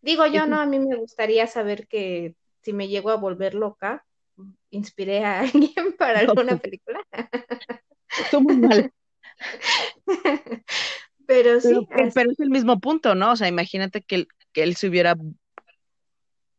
Digo 0.00 0.26
yo, 0.26 0.46
no, 0.46 0.58
a 0.60 0.66
mí 0.66 0.78
me 0.78 0.96
gustaría 0.96 1.46
saber 1.46 1.86
que 1.86 2.34
si 2.62 2.72
me 2.72 2.88
llego 2.88 3.10
a 3.10 3.16
volver 3.16 3.54
loca, 3.54 4.04
inspiré 4.70 5.24
a 5.24 5.40
alguien 5.52 5.94
para 5.98 6.20
alguna 6.20 6.56
película. 6.56 7.00
Estuvo 8.18 8.40
muy 8.42 8.56
mal. 8.56 8.92
pero 11.26 11.60
sí. 11.60 11.86
Pero, 12.14 12.30
es 12.30 12.40
el 12.40 12.50
mismo 12.50 12.80
punto, 12.80 13.14
¿no? 13.14 13.32
O 13.32 13.36
sea, 13.36 13.48
imagínate 13.48 14.02
que, 14.02 14.26
que 14.52 14.62
él 14.62 14.76
se 14.76 14.88
hubiera 14.88 15.16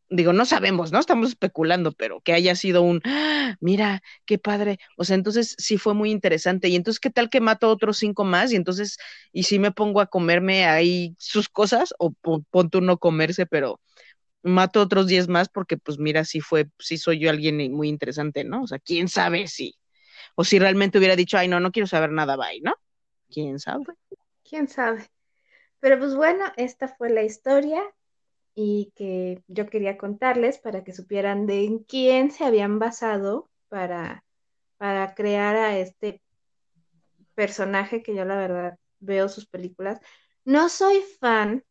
digo, 0.10 0.34
no 0.34 0.46
sabemos, 0.46 0.92
¿no? 0.92 1.00
Estamos 1.00 1.30
especulando, 1.30 1.92
pero 1.92 2.22
que 2.22 2.34
haya 2.34 2.56
sido 2.56 2.82
un, 2.84 3.02
¡Ah! 3.06 3.56
mira, 3.60 4.04
qué 4.26 4.38
padre. 4.38 4.78
O 4.98 5.04
sea, 5.06 5.16
entonces 5.16 5.56
sí 5.58 5.78
fue 5.78 5.94
muy 5.94 6.12
interesante. 6.12 6.68
Y 6.70 6.76
entonces, 6.76 7.00
¿qué 7.00 7.10
tal 7.10 7.30
que 7.30 7.42
mato 7.42 7.70
otros 7.70 7.98
cinco 7.98 8.24
más? 8.24 8.52
Y 8.52 8.56
entonces, 8.56 8.98
y 9.32 9.44
si 9.44 9.60
me 9.60 9.72
pongo 9.72 10.02
a 10.02 10.08
comerme 10.08 10.66
ahí 10.66 11.16
sus 11.20 11.50
cosas, 11.50 11.94
o 12.00 12.12
ponte 12.52 12.78
uno 12.78 12.98
comerse, 12.98 13.46
pero 13.46 13.80
mato 14.44 14.82
otros 14.82 15.08
diez 15.08 15.28
más 15.28 15.50
porque, 15.50 15.78
pues 15.78 15.98
mira, 16.00 16.26
sí 16.26 16.42
fue, 16.42 16.70
sí 16.80 16.98
soy 16.98 17.20
yo 17.20 17.30
alguien 17.30 17.72
muy 17.74 17.89
interesante, 17.89 18.44
¿no? 18.44 18.63
O 18.63 18.68
sea, 18.68 18.80
quién 18.80 19.08
sabe 19.08 19.48
si, 19.48 19.76
o 20.36 20.44
si 20.44 20.60
realmente 20.60 20.98
hubiera 20.98 21.16
dicho, 21.16 21.38
ay, 21.38 21.48
no, 21.48 21.60
no 21.60 21.72
quiero 21.72 21.88
saber 21.88 22.12
nada, 22.12 22.36
bye, 22.36 22.62
¿no? 22.62 22.74
¿Quién 23.32 23.60
sabe? 23.60 23.86
¿Quién 24.48 24.68
sabe? 24.68 25.10
Pero 25.80 26.00
pues 26.00 26.16
bueno, 26.16 26.46
esta 26.58 26.88
fue 26.88 27.10
la 27.10 27.24
historia 27.24 27.82
y 28.56 28.92
que 28.96 29.44
yo 29.48 29.68
quería 29.68 29.98
contarles 29.98 30.58
para 30.60 30.84
que 30.84 30.94
supieran 30.94 31.46
de 31.46 31.66
en 31.66 31.80
quién 31.80 32.32
se 32.32 32.46
habían 32.46 32.80
basado 32.80 33.50
para, 33.70 34.24
para 34.78 35.16
crear 35.16 35.56
a 35.56 35.78
este 35.78 36.22
personaje 37.34 38.04
que 38.04 38.16
yo 38.16 38.26
la 38.26 38.38
verdad 38.38 38.78
veo 39.00 39.28
sus 39.30 39.48
películas. 39.48 40.00
No 40.46 40.70
soy 40.70 41.02
fan 41.20 41.63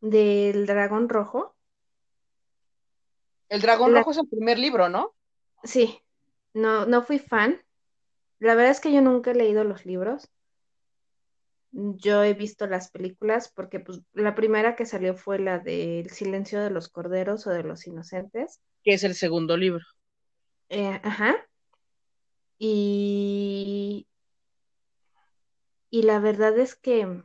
del 0.00 0.66
dragón 0.66 1.08
rojo. 1.08 1.54
El 3.48 3.60
dragón 3.60 3.94
rojo 3.94 4.10
es 4.10 4.18
el 4.18 4.28
primer 4.28 4.58
libro, 4.58 4.88
¿no? 4.88 5.14
Sí, 5.62 6.00
no, 6.52 6.86
no 6.86 7.02
fui 7.02 7.18
fan. 7.18 7.62
La 8.38 8.54
verdad 8.54 8.72
es 8.72 8.80
que 8.80 8.92
yo 8.92 9.00
nunca 9.00 9.30
he 9.30 9.34
leído 9.34 9.64
los 9.64 9.86
libros. 9.86 10.28
Yo 11.78 12.24
he 12.24 12.32
visto 12.32 12.66
las 12.66 12.90
películas 12.90 13.52
porque 13.54 13.80
pues, 13.80 14.00
la 14.14 14.34
primera 14.34 14.76
que 14.76 14.86
salió 14.86 15.14
fue 15.14 15.38
la 15.38 15.58
de 15.58 16.00
El 16.00 16.10
silencio 16.10 16.62
de 16.62 16.70
los 16.70 16.88
corderos 16.88 17.46
o 17.46 17.50
de 17.50 17.64
los 17.64 17.86
inocentes. 17.86 18.60
Que 18.82 18.94
es 18.94 19.04
el 19.04 19.14
segundo 19.14 19.58
libro. 19.58 19.84
Eh, 20.70 20.98
ajá. 21.02 21.36
Y, 22.58 24.06
y 25.90 26.02
la 26.02 26.18
verdad 26.18 26.58
es 26.58 26.74
que 26.74 27.22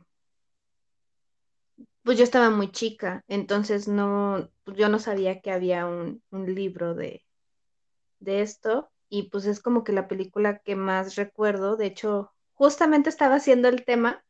pues 2.02 2.18
yo 2.18 2.24
estaba 2.24 2.50
muy 2.50 2.70
chica, 2.70 3.24
entonces 3.28 3.88
no, 3.88 4.50
pues, 4.64 4.76
yo 4.76 4.90
no 4.90 4.98
sabía 4.98 5.40
que 5.40 5.50
había 5.50 5.86
un, 5.86 6.22
un 6.30 6.54
libro 6.54 6.94
de, 6.94 7.24
de 8.20 8.42
esto. 8.42 8.90
Y 9.08 9.30
pues 9.30 9.44
es 9.46 9.60
como 9.60 9.84
que 9.84 9.92
la 9.92 10.08
película 10.08 10.58
que 10.58 10.74
más 10.74 11.16
recuerdo. 11.16 11.76
De 11.76 11.86
hecho, 11.86 12.32
justamente 12.54 13.10
estaba 13.10 13.36
haciendo 13.36 13.68
el 13.68 13.84
tema 13.84 14.24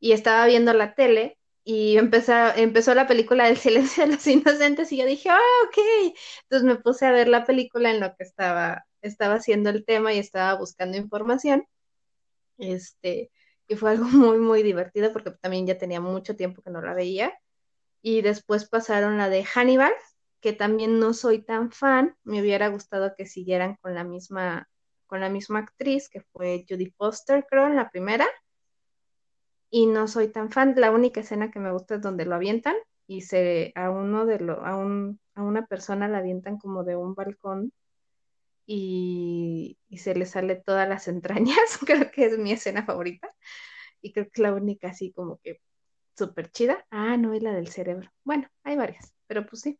y 0.00 0.12
estaba 0.12 0.46
viendo 0.46 0.72
la 0.72 0.94
tele 0.94 1.38
y 1.68 1.98
empezó, 1.98 2.32
empezó 2.54 2.94
la 2.94 3.08
película 3.08 3.46
del 3.46 3.56
silencio 3.56 4.06
de 4.06 4.12
los 4.12 4.26
inocentes 4.28 4.92
y 4.92 4.98
yo 4.98 5.04
dije, 5.04 5.30
ah, 5.30 5.40
ok. 5.66 6.14
Entonces 6.42 6.62
me 6.64 6.76
puse 6.76 7.06
a 7.06 7.10
ver 7.10 7.26
la 7.26 7.44
película 7.44 7.90
en 7.90 7.98
lo 7.98 8.14
que 8.14 8.22
estaba, 8.22 8.86
estaba 9.02 9.34
haciendo 9.34 9.70
el 9.70 9.84
tema 9.84 10.12
y 10.12 10.18
estaba 10.18 10.54
buscando 10.54 10.96
información. 10.96 11.66
Este, 12.58 13.32
y 13.66 13.74
fue 13.74 13.90
algo 13.90 14.04
muy, 14.04 14.38
muy 14.38 14.62
divertido 14.62 15.12
porque 15.12 15.32
también 15.32 15.66
ya 15.66 15.76
tenía 15.76 16.00
mucho 16.00 16.36
tiempo 16.36 16.62
que 16.62 16.70
no 16.70 16.80
la 16.80 16.94
veía. 16.94 17.36
Y 18.00 18.22
después 18.22 18.68
pasaron 18.68 19.18
la 19.18 19.28
de 19.28 19.44
Hannibal, 19.44 19.92
que 20.40 20.52
también 20.52 21.00
no 21.00 21.14
soy 21.14 21.42
tan 21.42 21.72
fan. 21.72 22.16
Me 22.22 22.40
hubiera 22.40 22.68
gustado 22.68 23.14
que 23.16 23.26
siguieran 23.26 23.76
con 23.80 23.94
la 23.96 24.04
misma, 24.04 24.68
con 25.06 25.20
la 25.20 25.30
misma 25.30 25.58
actriz, 25.60 26.08
que 26.08 26.20
fue 26.20 26.64
Judy 26.68 26.92
Foster, 26.96 27.44
creo, 27.50 27.66
en 27.66 27.74
la 27.74 27.90
primera 27.90 28.28
y 29.70 29.86
no 29.86 30.08
soy 30.08 30.28
tan 30.28 30.50
fan. 30.50 30.74
La 30.76 30.90
única 30.90 31.20
escena 31.20 31.50
que 31.50 31.58
me 31.60 31.72
gusta 31.72 31.96
es 31.96 32.02
donde 32.02 32.26
lo 32.26 32.34
avientan 32.34 32.76
y 33.06 33.22
se 33.22 33.72
a 33.76 33.90
uno 33.90 34.26
de 34.26 34.40
lo 34.40 34.64
a 34.66 34.76
un, 34.76 35.20
a 35.34 35.42
una 35.42 35.66
persona 35.66 36.08
la 36.08 36.18
avientan 36.18 36.58
como 36.58 36.84
de 36.84 36.96
un 36.96 37.14
balcón 37.14 37.72
y, 38.66 39.78
y 39.88 39.98
se 39.98 40.14
le 40.14 40.26
sale 40.26 40.56
todas 40.56 40.88
las 40.88 41.08
entrañas. 41.08 41.58
creo 41.86 42.10
que 42.10 42.26
es 42.26 42.38
mi 42.38 42.52
escena 42.52 42.84
favorita 42.84 43.32
y 44.02 44.12
creo 44.12 44.26
que 44.26 44.32
es 44.34 44.40
la 44.40 44.54
única 44.54 44.88
así 44.90 45.12
como 45.12 45.38
que 45.38 45.60
súper 46.16 46.50
chida. 46.52 46.86
Ah, 46.90 47.16
no, 47.18 47.34
es 47.34 47.42
la 47.42 47.52
del 47.54 47.68
cerebro. 47.68 48.10
Bueno, 48.24 48.48
hay 48.64 48.76
varias, 48.76 49.14
pero 49.28 49.46
pues 49.46 49.62
sí. 49.62 49.78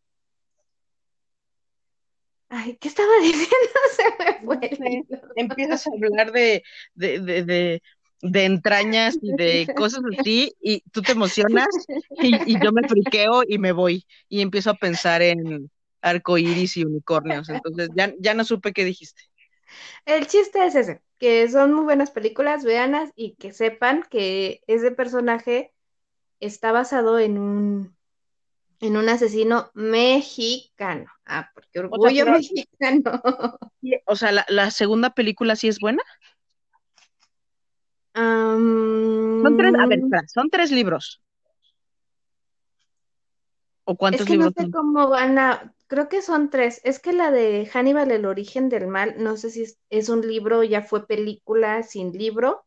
Ay, 2.48 2.76
¿qué 2.78 2.88
estaba 2.88 3.12
diciendo? 3.22 3.56
Se 3.96 4.24
me 4.24 4.44
fue. 4.44 5.06
Empiezas 5.36 5.86
a 5.86 5.90
hablar 5.90 6.32
de, 6.32 6.62
de, 6.94 7.20
de, 7.20 7.42
de 7.44 7.82
entrañas 8.22 9.18
y 9.20 9.32
de 9.34 9.66
cosas 9.76 10.02
así, 10.18 10.54
y 10.60 10.80
tú 10.92 11.02
te 11.02 11.12
emocionas 11.12 11.68
y, 12.10 12.60
yo 12.62 12.72
me 12.72 12.88
friqueo 12.88 13.42
y 13.46 13.58
me 13.58 13.72
voy 13.72 14.06
y 14.28 14.40
empiezo 14.40 14.70
a 14.70 14.74
pensar 14.74 15.22
en 15.22 15.70
arcoíris 16.00 16.76
y 16.76 16.84
unicornios. 16.84 17.48
Entonces 17.48 17.90
ya, 17.94 18.12
ya 18.18 18.34
no 18.34 18.44
supe 18.44 18.72
qué 18.72 18.84
dijiste. 18.84 19.22
El 20.04 20.26
chiste 20.26 20.64
es 20.64 20.74
ese, 20.74 21.02
que 21.18 21.48
son 21.48 21.72
muy 21.72 21.84
buenas 21.84 22.10
películas, 22.10 22.64
veanlas 22.64 23.10
y 23.16 23.34
que 23.34 23.52
sepan 23.52 24.04
que 24.08 24.62
ese 24.66 24.92
personaje 24.92 25.72
está 26.40 26.72
basado 26.72 27.18
en 27.18 27.38
un 27.38 27.96
en 28.80 28.96
un 28.96 29.08
asesino 29.08 29.70
mexicano. 29.74 31.10
Ah, 31.24 31.50
porque 31.54 31.80
orgullo 31.80 32.26
mexicano. 32.26 33.22
O 34.04 34.16
sea, 34.16 34.44
¿la, 34.48 34.70
segunda 34.70 35.10
película 35.10 35.56
sí 35.56 35.68
es 35.68 35.78
buena? 35.78 36.02
Son 38.16 39.56
tres, 39.58 39.74
a 39.78 39.86
ver, 39.86 40.00
son 40.26 40.50
tres 40.50 40.70
libros. 40.70 41.22
¿O 43.84 43.96
cuántos 43.96 44.22
es 44.22 44.26
que 44.26 44.32
libros? 44.32 44.52
No 44.56 44.64
sé 44.64 44.70
cómo 44.70 45.08
van 45.08 45.38
a. 45.38 45.74
Creo 45.86 46.08
que 46.08 46.22
son 46.22 46.50
tres. 46.50 46.80
Es 46.82 46.98
que 46.98 47.12
la 47.12 47.30
de 47.30 47.68
Hannibal, 47.72 48.10
el 48.10 48.24
origen 48.24 48.68
del 48.68 48.88
mal, 48.88 49.14
no 49.18 49.36
sé 49.36 49.50
si 49.50 49.66
es, 49.90 50.08
un 50.08 50.26
libro, 50.26 50.64
ya 50.64 50.82
fue 50.82 51.06
película 51.06 51.82
sin 51.82 52.12
libro. 52.12 52.64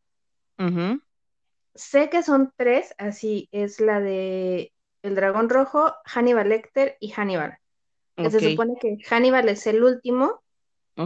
Sé 1.75 2.09
que 2.09 2.23
son 2.23 2.53
tres, 2.55 2.93
así 2.97 3.49
es 3.51 3.79
la 3.79 3.99
de 4.01 4.71
El 5.01 5.15
Dragón 5.15 5.49
Rojo, 5.49 5.93
Hannibal 6.05 6.49
Lecter 6.49 6.97
y 6.99 7.12
Hannibal. 7.12 7.57
Se 8.17 8.51
supone 8.51 8.75
que 8.79 8.97
Hannibal 9.09 9.49
es 9.49 9.65
el 9.67 9.83
último. 9.83 10.41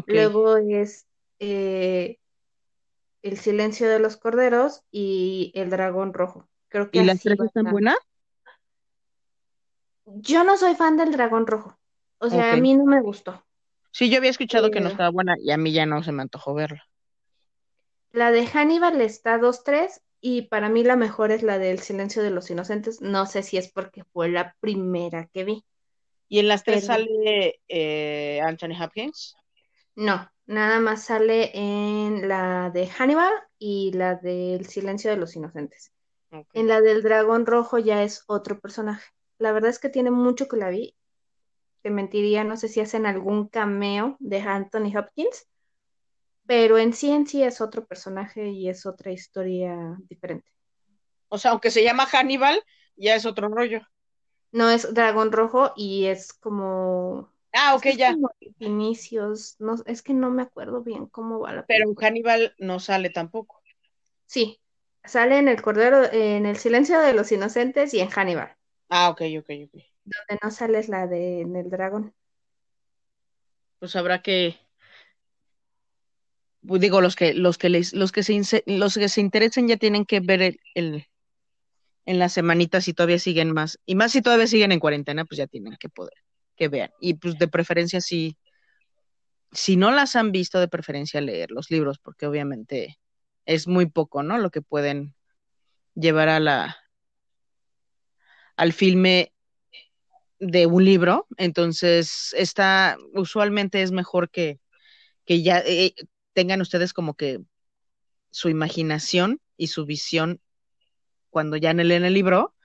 Luego 0.08 0.58
es 0.58 1.06
eh, 1.40 2.18
El 3.24 3.38
Silencio 3.38 3.90
de 3.90 4.00
los 4.00 4.18
Corderos 4.18 4.84
y 4.92 5.52
El 5.56 5.72
Dragón 5.72 6.14
Rojo. 6.14 6.48
Creo 6.68 6.92
que 6.92 7.00
¿Y 7.00 7.04
las 7.04 7.22
tres 7.22 7.40
están 7.40 7.72
buenas? 7.72 7.98
Yo 10.06 10.44
no 10.44 10.58
soy 10.58 10.76
fan 10.76 10.98
del 10.98 11.12
Dragón 11.12 11.48
Rojo. 11.48 11.78
O 12.20 12.30
sea, 12.30 12.54
a 12.54 12.58
mí 12.58 12.76
no 12.76 12.86
me 12.86 13.02
gustó. 13.02 13.44
Sí, 13.92 14.10
yo 14.10 14.18
había 14.18 14.30
escuchado 14.30 14.72
que 14.72 14.82
no 14.82 14.90
estaba 14.90 15.10
buena 15.10 15.36
y 15.40 15.52
a 15.52 15.58
mí 15.58 15.72
ya 15.72 15.86
no 15.86 16.04
se 16.04 16.12
me 16.12 16.22
antojó 16.22 16.54
verla. 16.54 16.84
La 18.12 18.32
de 18.32 18.46
Hannibal 18.46 19.02
está 19.02 19.38
2-3 19.38 20.02
y 20.20 20.44
para 20.44 20.70
mí 20.70 20.84
la 20.84 20.96
mejor 20.96 21.32
es 21.32 21.44
la 21.44 21.58
del 21.58 21.80
Silencio 21.80 22.24
de 22.24 22.30
los 22.30 22.50
Inocentes. 22.50 23.02
No 23.02 23.26
sé 23.26 23.44
si 23.44 23.58
es 23.58 23.72
porque 23.72 24.04
fue 24.04 24.30
la 24.30 24.56
primera 24.60 25.30
que 25.34 25.44
vi. 25.44 25.64
¿Y 26.28 26.40
en 26.40 26.48
las 26.48 26.64
tres 26.64 26.86
sale 26.86 27.60
eh, 27.68 28.42
Anthony 28.42 28.82
Hopkins? 28.82 29.36
No, 29.96 30.30
nada 30.46 30.80
más 30.80 31.04
sale 31.04 31.52
en 31.54 32.28
la 32.28 32.70
de 32.70 32.88
Hannibal 32.88 33.34
y 33.60 33.92
la 33.94 34.16
del 34.16 34.66
Silencio 34.66 35.12
de 35.12 35.18
los 35.18 35.36
Inocentes. 35.36 35.92
En 36.54 36.68
la 36.68 36.82
del 36.82 37.04
Dragón 37.04 37.46
Rojo 37.46 37.78
ya 37.78 38.04
es 38.04 38.24
otro 38.28 38.60
personaje. 38.60 39.06
La 39.38 39.52
verdad 39.52 39.70
es 39.70 39.80
que 39.80 39.90
tiene 39.90 40.10
mucho 40.10 40.48
que 40.48 40.58
la 40.58 40.70
vi 40.70 40.96
te 41.84 41.92
mentiría, 41.92 42.46
no 42.46 42.56
sé 42.56 42.70
si 42.70 42.80
hacen 42.80 43.06
algún 43.06 43.50
cameo 43.50 44.16
de 44.20 44.40
Anthony 44.40 44.98
Hopkins, 44.98 45.48
pero 46.48 46.78
en 46.78 46.94
sí 46.94 47.12
en 47.12 47.28
sí 47.28 47.44
es 47.44 47.60
otro 47.60 47.86
personaje 47.86 48.50
y 48.50 48.70
es 48.70 48.86
otra 48.86 49.12
historia 49.12 49.98
diferente. 50.08 50.50
O 51.28 51.38
sea, 51.38 51.52
aunque 51.52 51.72
se 51.72 51.84
llama 51.84 52.06
Hannibal, 52.06 52.64
ya 52.96 53.16
es 53.16 53.26
otro 53.26 53.50
rollo. 53.50 53.82
No 54.52 54.70
es 54.70 54.94
Dragón 54.94 55.32
Rojo 55.32 55.74
y 55.76 56.06
es 56.06 56.32
como. 56.32 57.33
Ah, 57.54 57.76
ok, 57.76 57.86
ya. 57.96 58.16
inicios, 58.60 59.56
no, 59.60 59.76
es 59.86 60.02
que 60.02 60.14
no 60.14 60.32
me 60.32 60.42
acuerdo 60.42 60.82
bien 60.82 61.06
cómo 61.06 61.40
va 61.40 61.54
la. 61.54 61.66
Pero 61.66 61.94
Hannibal 61.96 62.56
no 62.58 62.80
sale 62.80 63.12
tampoco. 63.12 63.62
Sí, 64.26 64.60
sale 65.04 65.38
en 65.38 65.48
el 65.48 65.62
Cordero, 65.62 66.12
en 66.12 66.46
el 66.48 66.58
Silencio 66.58 67.00
de 67.00 67.14
los 67.14 67.32
Inocentes 67.32 67.94
y 67.94 68.00
en 68.00 68.10
Hannibal. 68.10 68.56
Ah, 68.90 69.10
ok, 69.10 69.22
ok, 69.40 69.50
ok. 69.66 69.84
Donde 70.06 70.40
no 70.42 70.52
sale 70.52 70.80
es 70.80 70.90
la 70.90 71.08
de 71.08 71.42
en 71.42 71.56
el 71.56 71.70
dragón. 71.70 72.14
Pues 73.80 73.96
habrá 73.96 74.22
que 74.22 74.58
pues 76.66 76.82
digo 76.82 77.02
los 77.02 77.16
que 77.16 77.34
los 77.34 77.58
que 77.58 77.70
les 77.70 77.94
los 77.94 78.12
que 78.12 78.24
se 78.24 78.64
los 78.66 78.96
que 78.96 79.10
se 79.10 79.22
interesen 79.22 79.68
ya 79.68 79.78
tienen 79.78 80.06
que 80.06 80.22
ver 80.22 80.58
el, 80.76 81.08
en 82.06 82.20
las 82.20 82.34
semanitas 82.34 82.86
si 82.86 82.94
todavía 82.94 83.20
siguen 83.20 83.52
más 83.52 83.80
y 83.86 83.96
más 83.96 84.14
si 84.14 84.22
todavía 84.22 84.48
siguen 84.48 84.72
en 84.72 84.80
cuarentena 84.80 85.26
pues 85.26 85.38
ya 85.38 85.48
tienen 85.48 85.76
que 85.78 85.90
poder 85.90 86.14
que 86.56 86.68
vean. 86.68 86.92
Y 87.00 87.16
pues 87.16 87.38
de 87.38 87.48
preferencia 87.48 88.02
si 88.02 88.38
si 89.52 89.76
no 89.76 89.92
las 89.92 90.16
han 90.16 90.32
visto 90.32 90.60
de 90.60 90.68
preferencia 90.68 91.22
leer 91.22 91.52
los 91.52 91.70
libros 91.70 92.00
porque 92.00 92.26
obviamente 92.26 93.00
es 93.46 93.68
muy 93.68 93.86
poco 93.86 94.24
no 94.24 94.40
lo 94.40 94.50
que 94.50 94.64
pueden 94.64 95.16
llevar 95.96 96.30
a 96.30 96.40
la 96.40 96.78
al 98.56 98.74
filme 98.74 99.34
de 100.40 100.66
un 100.66 100.84
libro, 100.84 101.28
entonces 101.38 102.34
está, 102.38 102.98
usualmente 103.14 103.82
es 103.82 103.92
mejor 103.92 104.30
que, 104.30 104.60
que 105.26 105.42
ya 105.42 105.60
eh, 105.66 105.94
tengan 106.34 106.62
ustedes 106.62 106.94
como 106.94 107.16
que 107.16 107.40
su 108.30 108.50
imaginación 108.50 109.40
y 109.58 109.68
su 109.68 109.86
visión 109.86 110.42
cuando 111.30 111.58
ya 111.58 111.74
leen 111.74 112.04
el 112.04 112.14
libro 112.14 112.56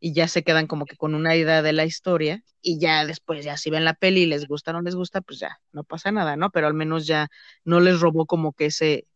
y 0.00 0.14
ya 0.14 0.28
se 0.28 0.42
quedan 0.42 0.66
como 0.66 0.86
que 0.86 0.96
con 0.96 1.14
una 1.14 1.36
idea 1.36 1.62
de 1.62 1.72
la 1.72 1.84
historia 1.84 2.42
y 2.62 2.80
ya 2.80 3.04
después 3.04 3.44
ya 3.44 3.56
si 3.56 3.70
ven 3.70 3.84
la 3.84 3.94
peli 3.94 4.22
y 4.22 4.26
les 4.26 4.46
gusta 4.48 4.70
o 4.70 4.74
no 4.74 4.82
les 4.82 4.94
gusta, 4.94 5.20
pues 5.20 5.38
ya 5.38 5.60
no 5.72 5.84
pasa 5.84 6.10
nada, 6.10 6.36
¿no? 6.36 6.50
Pero 6.50 6.66
al 6.66 6.74
menos 6.74 7.06
ya 7.06 7.28
no 7.64 7.80
les 7.80 8.00
robó 8.00 8.26
como 8.26 8.52
que 8.52 8.66
ese 8.66 9.06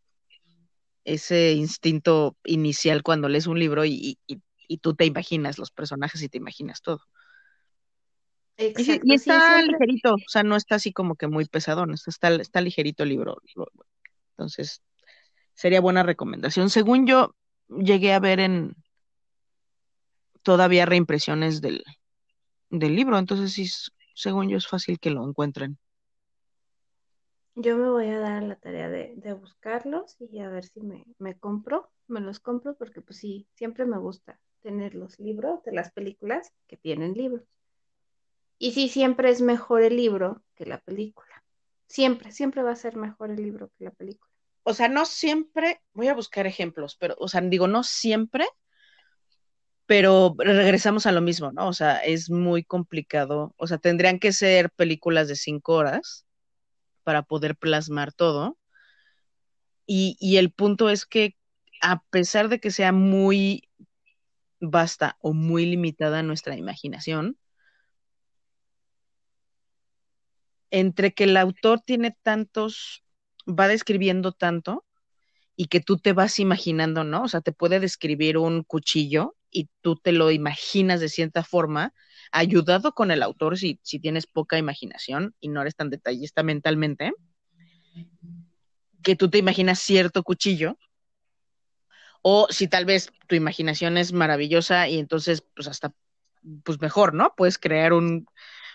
ese 1.05 1.53
instinto 1.53 2.37
inicial 2.45 3.03
cuando 3.03 3.29
lees 3.29 3.47
un 3.47 3.59
libro 3.59 3.85
y, 3.85 4.19
y, 4.27 4.41
y 4.69 4.79
tú 4.79 4.95
te 4.95 5.05
imaginas 5.05 5.59
los 5.59 5.71
personajes 5.71 6.23
y 6.23 6.29
te 6.29 6.39
imaginas 6.39 6.81
todo. 6.81 7.01
Y 8.57 9.15
está 9.15 9.61
ligerito, 9.63 10.15
o 10.15 10.29
sea, 10.29 10.45
no 10.45 10.57
está 10.57 10.77
así 10.77 10.93
como 10.93 11.17
que 11.17 11.27
muy 11.27 11.45
pesadón, 11.47 11.93
está, 11.93 12.35
está 12.37 12.61
ligerito 12.61 13.03
el 13.03 13.09
libro. 13.09 13.37
Entonces, 14.33 14.83
sería 15.55 15.81
buena 15.81 16.03
recomendación. 16.03 16.71
Según 16.71 17.07
yo, 17.07 17.35
llegué 17.69 18.13
a 18.13 18.21
ver 18.21 18.41
en 18.41 18.77
todavía 20.45 20.87
reimpresiones 20.87 21.61
del, 21.61 21.83
del 22.71 22.95
libro, 22.95 23.19
entonces 23.19 23.53
sí, 23.53 23.67
según 24.15 24.49
yo 24.49 24.57
es 24.57 24.69
fácil 24.69 25.01
que 25.01 25.11
lo 25.11 25.27
encuentren. 25.27 25.79
Yo 27.57 27.77
me 27.77 27.89
voy 27.89 28.09
a 28.09 28.19
dar 28.19 28.43
la 28.43 28.57
tarea 28.57 28.89
de, 28.89 29.15
de 29.17 29.33
buscarlos 29.33 30.17
y 30.21 30.41
a 30.41 30.49
ver 30.49 30.65
si 30.65 30.81
me, 30.81 31.05
me 31.19 31.37
compro, 31.37 31.91
me 32.09 32.21
los 32.21 32.41
compro 32.41 32.77
porque 32.77 33.01
pues 33.01 33.19
sí, 33.19 33.49
siempre 33.55 33.85
me 33.87 33.99
gusta 33.99 34.41
tener 34.63 34.95
los 34.95 35.19
libros 35.21 35.63
de 35.65 35.73
las 35.73 35.93
películas 35.93 36.53
que 36.67 36.77
tienen 36.77 37.15
libros. 37.15 37.47
Y 38.59 38.73
sí, 38.73 38.89
siempre 38.89 39.31
es 39.31 39.41
mejor 39.41 39.83
el 39.83 39.97
libro 39.97 40.43
que 40.55 40.67
la 40.67 40.81
película. 40.81 41.45
Siempre, 41.87 42.33
siempre 42.33 42.63
va 42.63 42.73
a 42.73 42.77
ser 42.77 42.97
mejor 42.97 43.31
el 43.31 43.43
libro 43.43 43.71
que 43.77 43.85
la 43.85 43.91
película. 43.91 44.31
O 44.63 44.73
sea, 44.73 44.89
no 44.89 45.05
siempre, 45.05 45.83
voy 45.93 46.09
a 46.09 46.15
buscar 46.15 46.47
ejemplos, 46.47 46.97
pero, 46.99 47.15
o 47.19 47.29
sea, 47.29 47.43
digo, 47.43 47.69
no 47.69 47.85
siempre, 47.85 48.47
pero 49.87 50.35
regresamos 50.39 51.07
a 51.07 51.13
lo 51.13 51.21
mismo, 51.21 51.53
¿no? 51.53 51.69
O 51.69 51.73
sea, 51.73 51.99
es 51.99 52.31
muy 52.31 52.65
complicado. 52.65 53.55
O 53.59 53.67
sea, 53.67 53.79
tendrían 53.79 54.19
que 54.19 54.33
ser 54.33 54.71
películas 54.71 55.29
de 55.29 55.37
cinco 55.37 55.75
horas 55.75 56.27
para 57.05 57.23
poder 57.23 57.57
plasmar 57.57 58.13
todo. 58.13 58.59
Y, 59.87 60.37
el 60.39 60.51
punto 60.53 60.89
es 60.89 61.05
que 61.07 61.37
a 61.83 62.03
pesar 62.11 62.49
de 62.49 62.61
que 62.61 62.71
sea 62.71 62.93
muy 62.93 63.69
vasta 64.61 65.19
o 65.21 65.35
muy 65.35 65.67
limitada 65.67 66.23
nuestra 66.23 66.57
imaginación, 66.57 67.39
entre 70.71 71.13
que 71.15 71.25
el 71.25 71.37
autor 71.37 71.81
tiene 71.81 72.17
tantos, 72.23 73.05
va 73.47 73.69
describiendo 73.69 74.33
tanto 74.33 74.85
y 75.57 75.67
que 75.67 75.81
tú 75.81 75.99
te 75.99 76.13
vas 76.15 76.39
imaginando, 76.39 77.05
¿no? 77.05 77.25
O 77.25 77.29
sea, 77.29 77.43
te 77.43 77.53
puede 77.53 77.81
describir 77.81 78.39
un 78.39 78.65
cuchillo 78.65 79.37
y 79.55 79.71
tú 79.81 79.97
te 79.97 80.13
lo 80.13 80.31
imaginas 80.31 81.01
de 81.01 81.09
cierta 81.09 81.45
forma, 81.45 81.95
ayudado 82.33 82.93
con 82.93 83.11
el 83.11 83.23
autor 83.23 83.57
si, 83.57 83.79
si 83.83 84.01
tienes 84.01 84.27
poca 84.27 84.59
imaginación 84.59 85.35
y 85.41 85.49
no 85.49 85.63
eres 85.63 85.77
tan 85.77 85.89
detallista 85.89 86.43
mentalmente, 86.43 87.13
que 89.03 89.15
tú 89.15 89.31
te 89.31 89.39
imaginas 89.39 89.79
cierto 89.79 90.25
cuchillo, 90.25 90.77
o 92.21 92.49
si 92.51 92.67
tal 92.67 92.85
vez 92.85 93.13
tu 93.29 93.37
imaginación 93.37 93.97
es 93.97 94.13
maravillosa 94.13 94.89
y 94.89 94.99
entonces, 94.99 95.45
pues 95.55 95.69
hasta, 95.69 95.95
pues 96.65 96.81
mejor, 96.81 97.15
¿no? 97.15 97.33
Puedes 97.37 97.59
crear 97.59 97.93
un, 97.93 98.27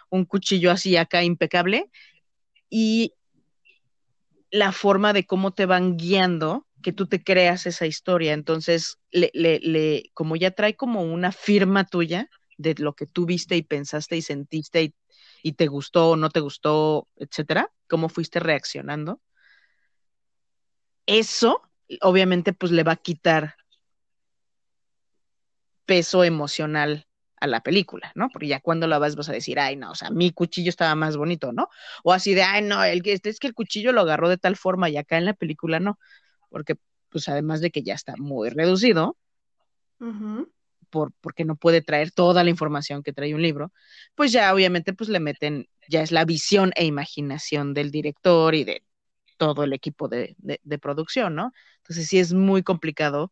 un 0.09 0.23
cuchillo 0.25 0.71
así 0.71 0.95
acá 0.95 1.23
impecable 1.23 1.89
y 2.69 3.13
la 4.51 4.71
forma 4.71 5.11
de 5.13 5.25
cómo 5.25 5.51
te 5.51 5.65
van 5.65 5.97
guiando, 5.97 6.67
que 6.82 6.93
tú 6.93 7.07
te 7.07 7.23
creas 7.23 7.65
esa 7.65 7.86
historia. 7.86 8.34
Entonces, 8.34 8.99
le, 9.11 9.32
le, 9.34 10.11
como 10.13 10.36
ya 10.36 10.51
trae 10.51 10.75
como 10.75 11.03
una 11.03 11.32
firma 11.32 11.86
tuya 11.86 12.30
de 12.57 12.75
lo 12.77 12.93
que 12.93 13.05
tú 13.05 13.25
viste 13.25 13.55
y 13.55 13.63
pensaste 13.63 14.17
y 14.17 14.21
sentiste 14.21 14.93
y, 15.43 15.53
te 15.53 15.67
gustó 15.67 16.11
o 16.11 16.15
no 16.17 16.30
te 16.30 16.41
gustó, 16.41 17.07
etcétera, 17.15 17.71
cómo 17.88 18.09
fuiste 18.09 18.39
reaccionando. 18.39 19.21
Eso 21.05 21.61
obviamente 22.01 22.53
pues 22.53 22.71
le 22.71 22.84
va 22.84 22.93
a 22.93 22.97
quitar 22.97 23.55
peso 25.86 26.23
emocional 26.23 27.07
a 27.39 27.47
la 27.47 27.61
película, 27.61 28.11
¿no? 28.15 28.30
Porque 28.30 28.47
ya 28.47 28.59
cuando 28.59 28.86
la 28.86 28.99
vas 28.99 29.15
vas 29.15 29.30
a 29.30 29.34
decir, 29.34 29.59
ay, 29.59 29.75
no, 29.75 29.91
o 29.91 29.95
sea, 29.95 30.11
mi 30.11 30.32
cuchillo 30.32 30.69
estaba 30.69 30.93
más 30.95 31.17
bonito, 31.17 31.51
¿no? 31.53 31.69
O 32.03 32.13
así 32.13 32.34
de, 32.34 32.43
ay, 32.43 32.61
no, 32.61 32.84
el 32.84 33.01
es 33.05 33.39
que 33.39 33.47
el 33.47 33.53
cuchillo 33.53 33.91
lo 33.91 34.01
agarró 34.01 34.30
de 34.30 34.38
tal 34.38 34.55
forma 34.55 34.89
y 34.89 34.97
acá 34.97 35.17
en 35.17 35.25
la 35.25 35.34
película 35.34 35.80
no, 35.80 35.97
porque 36.50 36.76
pues 37.10 37.28
además 37.30 37.62
de 37.62 37.72
que 37.72 37.84
ya 37.84 37.93
está 37.93 38.16
muy 38.18 38.50
reducido, 38.50 39.18
por, 40.89 41.12
porque 41.22 41.45
no 41.45 41.56
puede 41.56 41.82
traer 41.82 42.12
toda 42.12 42.43
la 42.43 42.50
información 42.50 43.04
que 43.04 43.14
trae 43.14 43.36
un 43.36 43.41
libro, 43.41 43.72
pues 44.16 44.32
ya 44.32 44.54
obviamente 44.54 44.93
pues 44.93 45.10
le 45.10 45.20
meten, 45.20 45.68
ya 45.88 46.02
es 46.02 46.12
la 46.12 46.26
visión 46.26 46.72
e 46.76 46.86
imaginación 46.86 47.74
del 47.74 47.91
director 47.91 48.56
y 48.56 48.64
de 48.64 48.84
todo 49.38 49.64
el 49.64 49.74
equipo 49.74 50.08
de, 50.08 50.36
de 50.38 50.80
producción, 50.80 51.36
¿no? 51.36 51.52
Entonces 51.78 52.08
sí 52.08 52.20
es 52.20 52.34
muy 52.34 52.64
complicado 52.64 53.32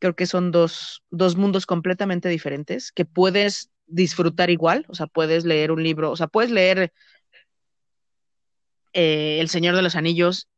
creo 0.00 0.16
que 0.16 0.26
son 0.26 0.50
dos, 0.50 1.04
dos 1.10 1.36
mundos 1.36 1.66
completamente 1.66 2.28
diferentes 2.28 2.90
que 2.90 3.04
puedes 3.04 3.70
disfrutar 3.86 4.50
igual, 4.50 4.84
o 4.88 4.94
sea, 4.94 5.06
puedes 5.06 5.44
leer 5.44 5.70
un 5.70 5.82
libro, 5.82 6.10
o 6.10 6.16
sea, 6.16 6.26
puedes 6.26 6.50
leer 6.50 6.92
eh, 8.92 9.38
El 9.40 9.48
Señor 9.48 9.76
de 9.76 9.82
los 9.82 9.94
Anillos 9.94 10.48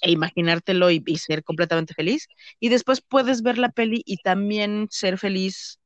e 0.00 0.10
imaginártelo 0.10 0.90
y, 0.90 1.02
ser 1.16 1.42
completamente 1.44 1.94
feliz, 1.94 2.28
y 2.60 2.68
después 2.68 3.00
puedes 3.00 3.42
ver 3.42 3.58
la 3.58 3.70
peli 3.70 4.02
y 4.04 4.18
también 4.18 4.88
ser 4.90 5.18
feliz 5.18 5.80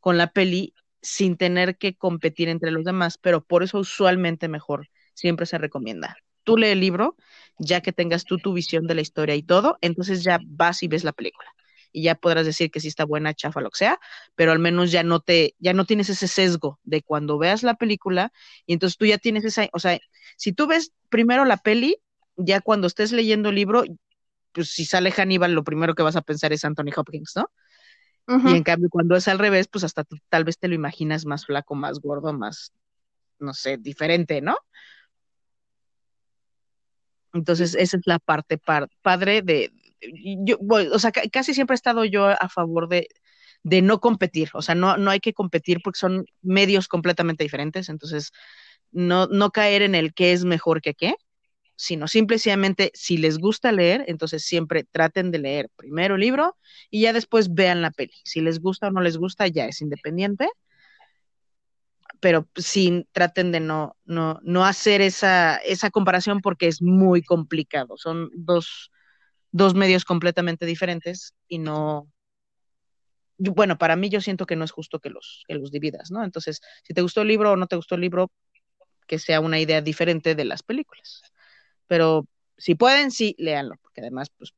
con 0.00 0.18
la 0.18 0.28
peli 0.32 0.74
sin 1.02 1.36
tener 1.36 1.76
que 1.76 1.94
competir 1.94 2.48
entre 2.48 2.70
los 2.70 2.84
demás, 2.84 3.18
pero 3.18 3.44
por 3.44 3.62
eso 3.62 3.78
usualmente 3.78 4.48
mejor 4.48 4.88
siempre 5.14 5.46
se 5.46 5.58
recomienda. 5.58 6.16
Tú 6.44 6.56
lee 6.56 6.68
el 6.68 6.80
libro, 6.80 7.16
ya 7.58 7.80
que 7.80 7.92
tengas 7.92 8.24
tú 8.24 8.38
tu 8.38 8.52
visión 8.52 8.86
de 8.86 8.94
la 8.94 9.00
historia 9.00 9.34
y 9.34 9.42
todo, 9.42 9.78
entonces 9.80 10.24
ya 10.24 10.38
vas 10.44 10.82
y 10.82 10.88
ves 10.88 11.04
la 11.04 11.12
película 11.12 11.54
y 11.94 12.02
ya 12.02 12.16
podrás 12.16 12.44
decir 12.44 12.70
que 12.70 12.80
sí 12.80 12.88
está 12.88 13.04
buena, 13.04 13.34
chafa, 13.34 13.60
lo 13.60 13.70
que 13.70 13.78
sea, 13.78 14.00
pero 14.34 14.50
al 14.50 14.58
menos 14.58 14.90
ya 14.90 15.04
no 15.04 15.20
te, 15.20 15.54
ya 15.60 15.72
no 15.72 15.86
tienes 15.86 16.10
ese 16.10 16.26
sesgo 16.26 16.80
de 16.82 17.02
cuando 17.02 17.38
veas 17.38 17.62
la 17.62 17.74
película 17.74 18.32
y 18.66 18.74
entonces 18.74 18.98
tú 18.98 19.06
ya 19.06 19.16
tienes 19.16 19.44
esa, 19.44 19.68
o 19.72 19.78
sea, 19.78 19.98
si 20.36 20.52
tú 20.52 20.66
ves 20.66 20.92
primero 21.08 21.44
la 21.44 21.56
peli, 21.56 21.98
ya 22.36 22.60
cuando 22.60 22.86
estés 22.86 23.12
leyendo 23.12 23.48
el 23.48 23.54
libro, 23.54 23.84
pues 24.52 24.70
si 24.70 24.84
sale 24.84 25.12
Hannibal, 25.12 25.52
lo 25.52 25.64
primero 25.64 25.94
que 25.94 26.02
vas 26.02 26.16
a 26.16 26.22
pensar 26.22 26.52
es 26.52 26.64
Anthony 26.64 26.92
Hopkins, 26.96 27.32
¿no? 27.36 27.50
Y 28.26 28.56
en 28.56 28.62
cambio, 28.62 28.88
cuando 28.88 29.16
es 29.16 29.28
al 29.28 29.38
revés, 29.38 29.68
pues 29.68 29.84
hasta 29.84 30.04
tal 30.30 30.44
vez 30.44 30.58
te 30.58 30.68
lo 30.68 30.74
imaginas 30.74 31.26
más 31.26 31.44
flaco, 31.44 31.74
más 31.74 32.00
gordo, 32.00 32.32
más, 32.32 32.72
no 33.38 33.52
sé, 33.52 33.76
diferente, 33.76 34.40
¿no? 34.40 34.56
Entonces, 37.34 37.74
esa 37.74 37.96
es 37.98 38.06
la 38.06 38.18
parte 38.18 38.58
padre 39.02 39.42
de, 39.42 39.72
yo, 40.44 40.56
o 40.60 40.98
sea, 40.98 41.12
casi 41.12 41.52
siempre 41.52 41.74
he 41.74 41.76
estado 41.76 42.04
yo 42.06 42.28
a 42.28 42.48
favor 42.48 42.88
de, 42.88 43.08
de 43.62 43.82
no 43.82 44.00
competir, 44.00 44.50
o 44.54 44.62
sea, 44.62 44.74
no, 44.74 44.96
no 44.96 45.10
hay 45.10 45.20
que 45.20 45.34
competir 45.34 45.80
porque 45.82 45.98
son 45.98 46.26
medios 46.42 46.88
completamente 46.88 47.44
diferentes, 47.44 47.88
entonces 47.88 48.30
no, 48.92 49.26
no 49.26 49.50
caer 49.50 49.82
en 49.82 49.94
el 49.94 50.14
qué 50.14 50.32
es 50.32 50.44
mejor 50.44 50.80
que 50.80 50.94
qué, 50.94 51.14
sino 51.76 52.08
simplemente 52.08 52.90
si 52.94 53.16
les 53.16 53.38
gusta 53.38 53.72
leer, 53.72 54.04
entonces 54.06 54.44
siempre 54.44 54.84
traten 54.84 55.30
de 55.30 55.38
leer 55.38 55.70
primero 55.76 56.14
el 56.14 56.20
libro 56.20 56.56
y 56.90 57.02
ya 57.02 57.12
después 57.12 57.52
vean 57.52 57.82
la 57.82 57.90
peli. 57.90 58.14
Si 58.24 58.40
les 58.40 58.60
gusta 58.60 58.88
o 58.88 58.90
no 58.90 59.00
les 59.00 59.16
gusta, 59.16 59.46
ya 59.48 59.66
es 59.66 59.80
independiente, 59.80 60.48
pero 62.20 62.48
sí 62.56 63.06
traten 63.12 63.52
de 63.52 63.60
no, 63.60 63.96
no, 64.04 64.40
no 64.42 64.64
hacer 64.64 65.00
esa, 65.00 65.56
esa 65.56 65.90
comparación 65.90 66.40
porque 66.40 66.68
es 66.68 66.80
muy 66.80 67.22
complicado. 67.22 67.96
Son 67.96 68.30
dos, 68.34 68.90
dos 69.50 69.74
medios 69.74 70.04
completamente 70.04 70.64
diferentes 70.64 71.34
y 71.48 71.58
no, 71.58 72.08
bueno, 73.36 73.78
para 73.78 73.96
mí 73.96 74.08
yo 74.08 74.20
siento 74.20 74.46
que 74.46 74.56
no 74.56 74.64
es 74.64 74.70
justo 74.70 75.00
que 75.00 75.10
los, 75.10 75.44
que 75.48 75.54
los 75.54 75.70
dividas, 75.70 76.10
¿no? 76.10 76.24
Entonces, 76.24 76.60
si 76.82 76.94
te 76.94 77.02
gustó 77.02 77.22
el 77.22 77.28
libro 77.28 77.52
o 77.52 77.56
no 77.56 77.66
te 77.66 77.76
gustó 77.76 77.96
el 77.96 78.00
libro, 78.02 78.30
que 79.06 79.18
sea 79.18 79.40
una 79.40 79.60
idea 79.60 79.82
diferente 79.82 80.34
de 80.34 80.44
las 80.44 80.62
películas. 80.62 81.22
Pero 81.86 82.26
si 82.56 82.74
pueden, 82.74 83.10
sí, 83.10 83.34
léanlo, 83.38 83.76
porque 83.82 84.00
además, 84.00 84.28
pues, 84.36 84.54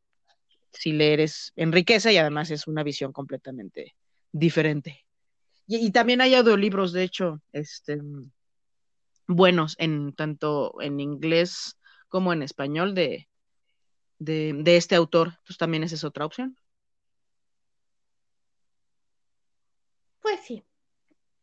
si 0.72 0.92
leer 0.92 1.20
es 1.20 1.52
enriquece 1.56 2.12
y 2.12 2.18
además 2.18 2.50
es 2.50 2.66
una 2.66 2.82
visión 2.82 3.12
completamente 3.12 3.96
diferente. 4.32 5.06
Y, 5.66 5.90
también 5.90 6.20
hay 6.20 6.34
audiolibros, 6.34 6.92
de 6.92 7.02
hecho, 7.02 7.40
este, 7.52 7.98
buenos 9.26 9.74
en 9.78 10.12
tanto 10.12 10.80
en 10.80 11.00
inglés 11.00 11.76
como 12.08 12.32
en 12.32 12.42
español 12.42 12.94
de, 12.94 13.28
de, 14.18 14.52
de 14.54 14.76
este 14.76 14.94
autor. 14.94 15.28
Entonces 15.28 15.58
también 15.58 15.82
esa 15.82 15.96
es 15.96 16.04
otra 16.04 16.24
opción. 16.24 16.56
Pues 20.20 20.40
sí, 20.40 20.64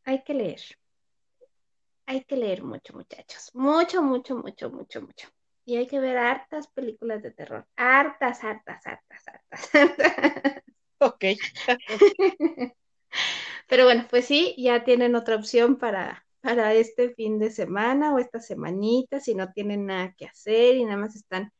hay 0.05 0.23
que 0.23 0.33
leer. 0.33 0.61
Hay 2.05 2.23
que 2.23 2.37
leer 2.37 2.63
mucho, 2.63 2.93
muchachos. 2.93 3.49
Mucho, 3.53 4.01
mucho, 4.01 4.37
mucho, 4.37 4.69
mucho, 4.69 5.01
mucho. 5.01 5.27
Y 5.65 5.77
hay 5.77 5.87
que 5.87 5.99
ver 5.99 6.17
hartas 6.17 6.67
películas 6.67 7.23
de 7.23 7.31
terror. 7.31 7.65
Hartas, 7.75 8.43
hartas, 8.43 8.85
hartas, 8.85 9.27
hartas. 9.27 9.69
Ok. 10.99 11.25
Pero 13.67 13.85
bueno, 13.85 14.05
pues 14.09 14.25
sí, 14.25 14.55
ya 14.57 14.83
tienen 14.83 15.15
otra 15.15 15.35
opción 15.35 15.77
para, 15.77 16.25
para 16.41 16.73
este 16.73 17.13
fin 17.13 17.39
de 17.39 17.51
semana 17.51 18.13
o 18.13 18.19
esta 18.19 18.39
semanita, 18.39 19.19
si 19.19 19.35
no 19.35 19.51
tienen 19.51 19.85
nada 19.85 20.13
que 20.17 20.25
hacer 20.25 20.75
y 20.75 20.85
nada 20.85 20.97
más 20.97 21.15
están 21.15 21.51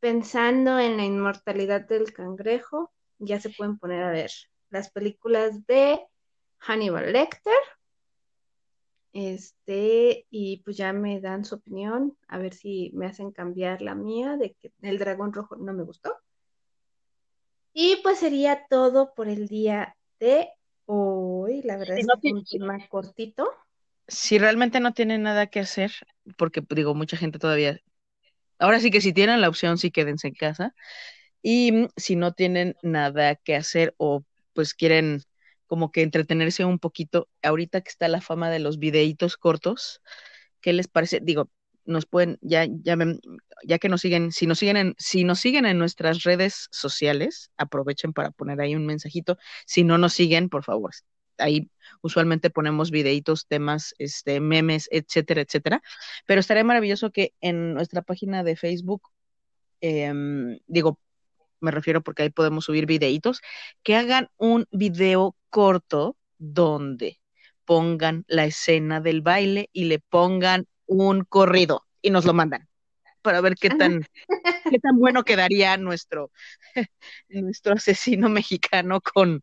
pensando 0.00 0.78
en 0.78 0.96
la 0.96 1.04
inmortalidad 1.04 1.82
del 1.86 2.12
cangrejo, 2.12 2.92
ya 3.18 3.40
se 3.40 3.50
pueden 3.50 3.78
poner 3.78 4.02
a 4.04 4.10
ver 4.10 4.30
las 4.70 4.90
películas 4.90 5.66
de 5.66 6.00
Hannibal 6.58 7.12
Lecter. 7.12 7.54
Este, 9.18 10.26
y 10.28 10.58
pues 10.58 10.76
ya 10.76 10.92
me 10.92 11.22
dan 11.22 11.46
su 11.46 11.54
opinión, 11.54 12.14
a 12.28 12.36
ver 12.36 12.52
si 12.52 12.90
me 12.92 13.06
hacen 13.06 13.30
cambiar 13.32 13.80
la 13.80 13.94
mía 13.94 14.36
de 14.36 14.52
que 14.60 14.72
el 14.82 14.98
dragón 14.98 15.32
rojo 15.32 15.56
no 15.56 15.72
me 15.72 15.84
gustó. 15.84 16.14
Y 17.72 17.96
pues 18.02 18.18
sería 18.18 18.66
todo 18.68 19.14
por 19.14 19.28
el 19.28 19.48
día 19.48 19.96
de 20.20 20.50
hoy. 20.84 21.62
La 21.62 21.78
verdad 21.78 21.96
es 21.96 22.06
que 22.20 22.28
es 22.28 22.60
un 22.60 22.66
más 22.66 22.86
cortito. 22.90 23.48
Si 24.06 24.36
realmente 24.36 24.80
no 24.80 24.92
tienen 24.92 25.22
nada 25.22 25.46
que 25.46 25.60
hacer, 25.60 25.92
porque 26.36 26.62
digo, 26.68 26.94
mucha 26.94 27.16
gente 27.16 27.38
todavía 27.38 27.80
Ahora 28.58 28.80
sí 28.80 28.90
que 28.90 29.00
si 29.00 29.14
tienen 29.14 29.40
la 29.40 29.48
opción, 29.48 29.78
sí 29.78 29.90
quédense 29.90 30.28
en 30.28 30.34
casa. 30.34 30.74
Y 31.40 31.72
mm, 31.72 31.88
si 31.96 32.16
no 32.16 32.32
tienen 32.32 32.76
nada 32.82 33.36
que 33.36 33.56
hacer 33.56 33.94
o 33.96 34.24
pues 34.52 34.74
quieren 34.74 35.22
como 35.66 35.92
que 35.92 36.02
entretenerse 36.02 36.64
un 36.64 36.78
poquito, 36.78 37.28
ahorita 37.42 37.80
que 37.80 37.90
está 37.90 38.08
la 38.08 38.20
fama 38.20 38.50
de 38.50 38.58
los 38.60 38.78
videitos 38.78 39.36
cortos, 39.36 40.02
¿qué 40.60 40.72
les 40.72 40.88
parece? 40.88 41.20
Digo, 41.22 41.50
nos 41.84 42.06
pueden, 42.06 42.38
ya, 42.42 42.66
ya, 42.66 42.96
ya 43.64 43.78
que 43.78 43.88
nos 43.88 44.00
siguen, 44.00 44.32
si 44.32 44.46
nos 44.46 44.58
siguen 44.58 44.76
en, 44.76 44.94
si 44.98 45.24
nos 45.24 45.40
siguen 45.40 45.66
en 45.66 45.78
nuestras 45.78 46.22
redes 46.24 46.68
sociales, 46.72 47.50
aprovechen 47.56 48.12
para 48.12 48.30
poner 48.30 48.60
ahí 48.60 48.74
un 48.74 48.86
mensajito. 48.86 49.38
Si 49.66 49.84
no 49.84 49.98
nos 49.98 50.12
siguen, 50.12 50.48
por 50.48 50.64
favor, 50.64 50.90
ahí 51.38 51.70
usualmente 52.02 52.50
ponemos 52.50 52.90
videitos, 52.90 53.46
temas, 53.46 53.94
este, 53.98 54.40
memes, 54.40 54.88
etcétera, 54.90 55.42
etcétera. 55.42 55.82
Pero 56.26 56.40
estaría 56.40 56.64
maravilloso 56.64 57.10
que 57.12 57.34
en 57.40 57.74
nuestra 57.74 58.02
página 58.02 58.42
de 58.42 58.56
Facebook, 58.56 59.02
eh, 59.80 60.12
digo, 60.66 61.00
me 61.60 61.70
refiero 61.70 62.02
porque 62.02 62.22
ahí 62.22 62.30
podemos 62.30 62.64
subir 62.64 62.86
videitos, 62.86 63.40
que 63.82 63.96
hagan 63.96 64.28
un 64.36 64.66
video 64.70 65.36
corto 65.50 66.16
donde 66.38 67.20
pongan 67.64 68.24
la 68.28 68.44
escena 68.44 69.00
del 69.00 69.22
baile 69.22 69.68
y 69.72 69.84
le 69.84 69.98
pongan 69.98 70.66
un 70.86 71.24
corrido 71.24 71.84
y 72.02 72.10
nos 72.10 72.24
lo 72.24 72.32
mandan 72.32 72.68
para 73.26 73.40
ver 73.40 73.56
qué 73.56 73.70
tan, 73.70 74.06
qué 74.70 74.78
tan 74.78 75.00
bueno 75.00 75.24
quedaría 75.24 75.76
nuestro, 75.76 76.30
nuestro 77.28 77.74
asesino 77.74 78.28
mexicano 78.28 79.00
con, 79.00 79.42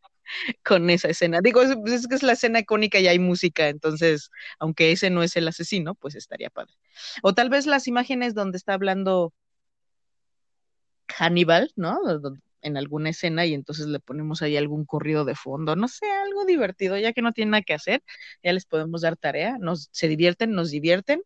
con 0.64 0.90
esa 0.90 1.10
escena. 1.10 1.40
Digo, 1.44 1.62
pues, 1.82 1.94
es, 1.94 2.08
que 2.08 2.16
es 2.16 2.24
la 2.24 2.32
escena 2.32 2.60
icónica 2.60 3.00
y 3.00 3.08
hay 3.08 3.20
música, 3.20 3.68
entonces, 3.68 4.30
aunque 4.58 4.94
ese 4.94 5.10
no 5.10 5.22
es 5.22 5.36
el 5.36 5.50
asesino, 5.50 5.96
pues 5.96 6.16
estaría 6.16 6.50
padre. 6.50 6.74
O 7.24 7.34
tal 7.34 7.50
vez 7.50 7.66
las 7.66 7.90
imágenes 7.90 8.34
donde 8.34 8.58
está 8.58 8.74
hablando 8.74 9.34
Hannibal, 11.10 11.74
¿no? 11.76 12.00
En 12.64 12.78
alguna 12.78 13.10
escena 13.10 13.46
y 13.46 13.54
entonces 13.54 13.88
le 13.88 14.00
ponemos 14.00 14.42
ahí 14.42 14.58
algún 14.58 14.86
corrido 14.86 15.26
de 15.26 15.36
fondo, 15.36 15.76
no 15.76 15.88
sé, 15.88 16.10
algo 16.10 16.46
divertido, 16.46 16.98
ya 16.98 17.14
que 17.14 17.22
no 17.22 17.34
tiene 17.34 17.52
nada 17.52 17.64
que 17.64 17.74
hacer, 17.74 18.04
ya 18.42 18.54
les 18.54 18.66
podemos 18.66 19.02
dar 19.02 19.18
tarea, 19.18 19.58
nos, 19.60 19.90
se 19.92 20.08
divierten, 20.08 20.52
nos 20.52 20.72
divierten 20.72 21.22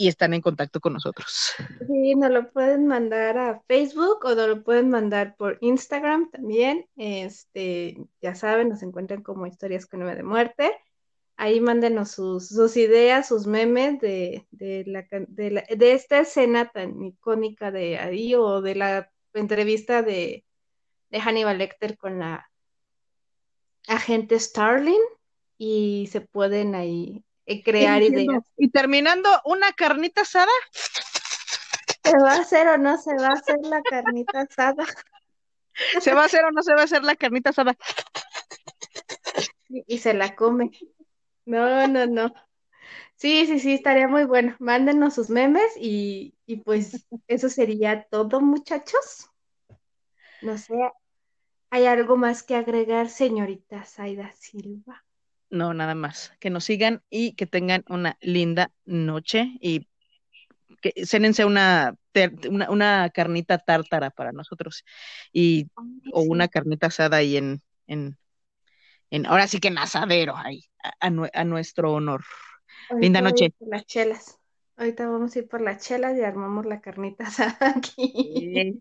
y 0.00 0.08
están 0.08 0.32
en 0.32 0.40
contacto 0.40 0.80
con 0.80 0.94
nosotros. 0.94 1.52
Sí, 1.86 2.14
nos 2.14 2.30
lo 2.30 2.50
pueden 2.50 2.86
mandar 2.86 3.36
a 3.36 3.62
Facebook 3.68 4.24
o 4.24 4.34
nos 4.34 4.48
lo 4.48 4.62
pueden 4.62 4.88
mandar 4.88 5.36
por 5.36 5.58
Instagram 5.60 6.30
también. 6.30 6.86
Este, 6.96 7.98
ya 8.22 8.34
saben, 8.34 8.70
nos 8.70 8.82
encuentran 8.82 9.22
como 9.22 9.46
Historias 9.46 9.86
con 9.86 10.00
Nueve 10.00 10.16
de 10.16 10.22
Muerte. 10.22 10.72
Ahí 11.40 11.58
mándenos 11.58 12.10
sus, 12.10 12.48
sus 12.48 12.76
ideas, 12.76 13.26
sus 13.26 13.46
memes 13.46 13.98
de, 13.98 14.46
de, 14.50 14.84
la, 14.86 15.06
de, 15.10 15.50
la, 15.50 15.64
de 15.74 15.92
esta 15.94 16.18
escena 16.18 16.70
tan 16.70 17.02
icónica 17.02 17.70
de 17.70 17.98
ahí 17.98 18.34
o 18.34 18.60
de 18.60 18.74
la 18.74 19.10
entrevista 19.32 20.02
de, 20.02 20.44
de 21.08 21.18
Hannibal 21.18 21.56
Lecter 21.56 21.96
con 21.96 22.18
la 22.18 22.50
agente 23.88 24.38
Starling 24.38 25.00
y 25.56 26.10
se 26.12 26.20
pueden 26.20 26.74
ahí 26.74 27.24
eh, 27.46 27.62
crear 27.62 28.02
ideas. 28.02 28.44
Y 28.58 28.68
terminando, 28.68 29.30
una 29.46 29.72
carnita 29.72 30.20
asada. 30.20 30.52
¿Se 32.04 32.18
va 32.18 32.34
a 32.34 32.40
hacer 32.40 32.68
o 32.68 32.76
no 32.76 32.98
se 32.98 33.14
va 33.14 33.28
a 33.28 33.32
hacer 33.32 33.60
la 33.62 33.80
carnita 33.80 34.42
asada? 34.42 34.84
¿Se 36.00 36.12
va 36.12 36.20
a 36.20 36.26
hacer 36.26 36.44
o 36.44 36.50
no 36.50 36.62
se 36.62 36.74
va 36.74 36.82
a 36.82 36.84
hacer 36.84 37.02
la 37.02 37.16
carnita 37.16 37.48
asada? 37.48 37.78
Y, 39.70 39.84
y 39.86 39.98
se 40.00 40.12
la 40.12 40.36
come. 40.36 40.70
No, 41.44 41.86
no, 41.88 42.06
no. 42.06 42.32
Sí, 43.16 43.46
sí, 43.46 43.58
sí, 43.58 43.74
estaría 43.74 44.08
muy 44.08 44.24
bueno. 44.24 44.56
Mándenos 44.58 45.14
sus 45.14 45.30
memes 45.30 45.76
y, 45.78 46.34
y 46.46 46.56
pues 46.56 47.06
eso 47.26 47.48
sería 47.48 48.04
todo, 48.10 48.40
muchachos. 48.40 49.30
No 50.40 50.56
sé, 50.56 50.74
¿hay 51.70 51.86
algo 51.86 52.16
más 52.16 52.42
que 52.42 52.56
agregar, 52.56 53.10
señorita 53.10 53.84
Zaida 53.84 54.32
Silva? 54.32 55.04
No, 55.50 55.74
nada 55.74 55.94
más. 55.94 56.32
Que 56.38 56.48
nos 56.48 56.64
sigan 56.64 57.02
y 57.10 57.34
que 57.34 57.46
tengan 57.46 57.84
una 57.88 58.16
linda 58.20 58.70
noche 58.84 59.58
y 59.60 59.88
que 60.80 60.92
cénense 61.04 61.44
una, 61.44 61.94
una, 62.48 62.70
una, 62.70 63.10
carnita 63.10 63.58
tártara 63.58 64.10
para 64.10 64.32
nosotros 64.32 64.84
y 65.32 65.68
o 66.12 66.22
una 66.22 66.48
carnita 66.48 66.86
asada 66.86 67.18
ahí 67.18 67.36
en, 67.36 67.60
en, 67.86 68.16
en, 69.10 69.26
ahora 69.26 69.46
sí 69.46 69.60
que 69.60 69.68
en 69.68 69.78
asadero 69.78 70.36
ahí, 70.36 70.64
a, 70.82 71.08
a, 71.08 71.30
a 71.32 71.44
nuestro 71.44 71.92
honor. 71.92 72.24
Ahorita 72.88 73.02
Linda 73.02 73.20
noche. 73.20 73.54
Por 73.58 73.68
las 73.68 73.86
chelas. 73.86 74.38
Ahorita 74.76 75.08
vamos 75.08 75.36
a 75.36 75.38
ir 75.40 75.48
por 75.48 75.60
las 75.60 75.84
chelas 75.84 76.16
y 76.16 76.22
armamos 76.22 76.64
la 76.64 76.80
carnita 76.80 77.24
asada 77.26 77.74
aquí. 77.76 78.80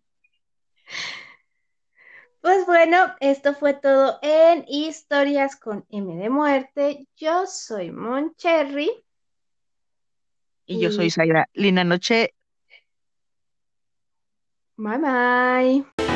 Pues 2.42 2.66
bueno, 2.66 2.98
esto 3.20 3.54
fue 3.54 3.74
todo 3.74 4.18
en 4.22 4.64
Historias 4.68 5.58
con 5.58 5.86
M 5.90 6.16
de 6.16 6.30
Muerte. 6.30 7.08
Yo 7.18 7.46
soy 7.48 7.92
Moncherry. 7.92 8.90
Y, 10.66 10.78
y 10.78 10.80
yo 10.80 10.92
soy 10.92 11.12
Zaira. 11.12 11.50
Linda 11.54 11.84
noche. 11.84 12.34
Bye 14.78 14.98
bye. 14.98 16.09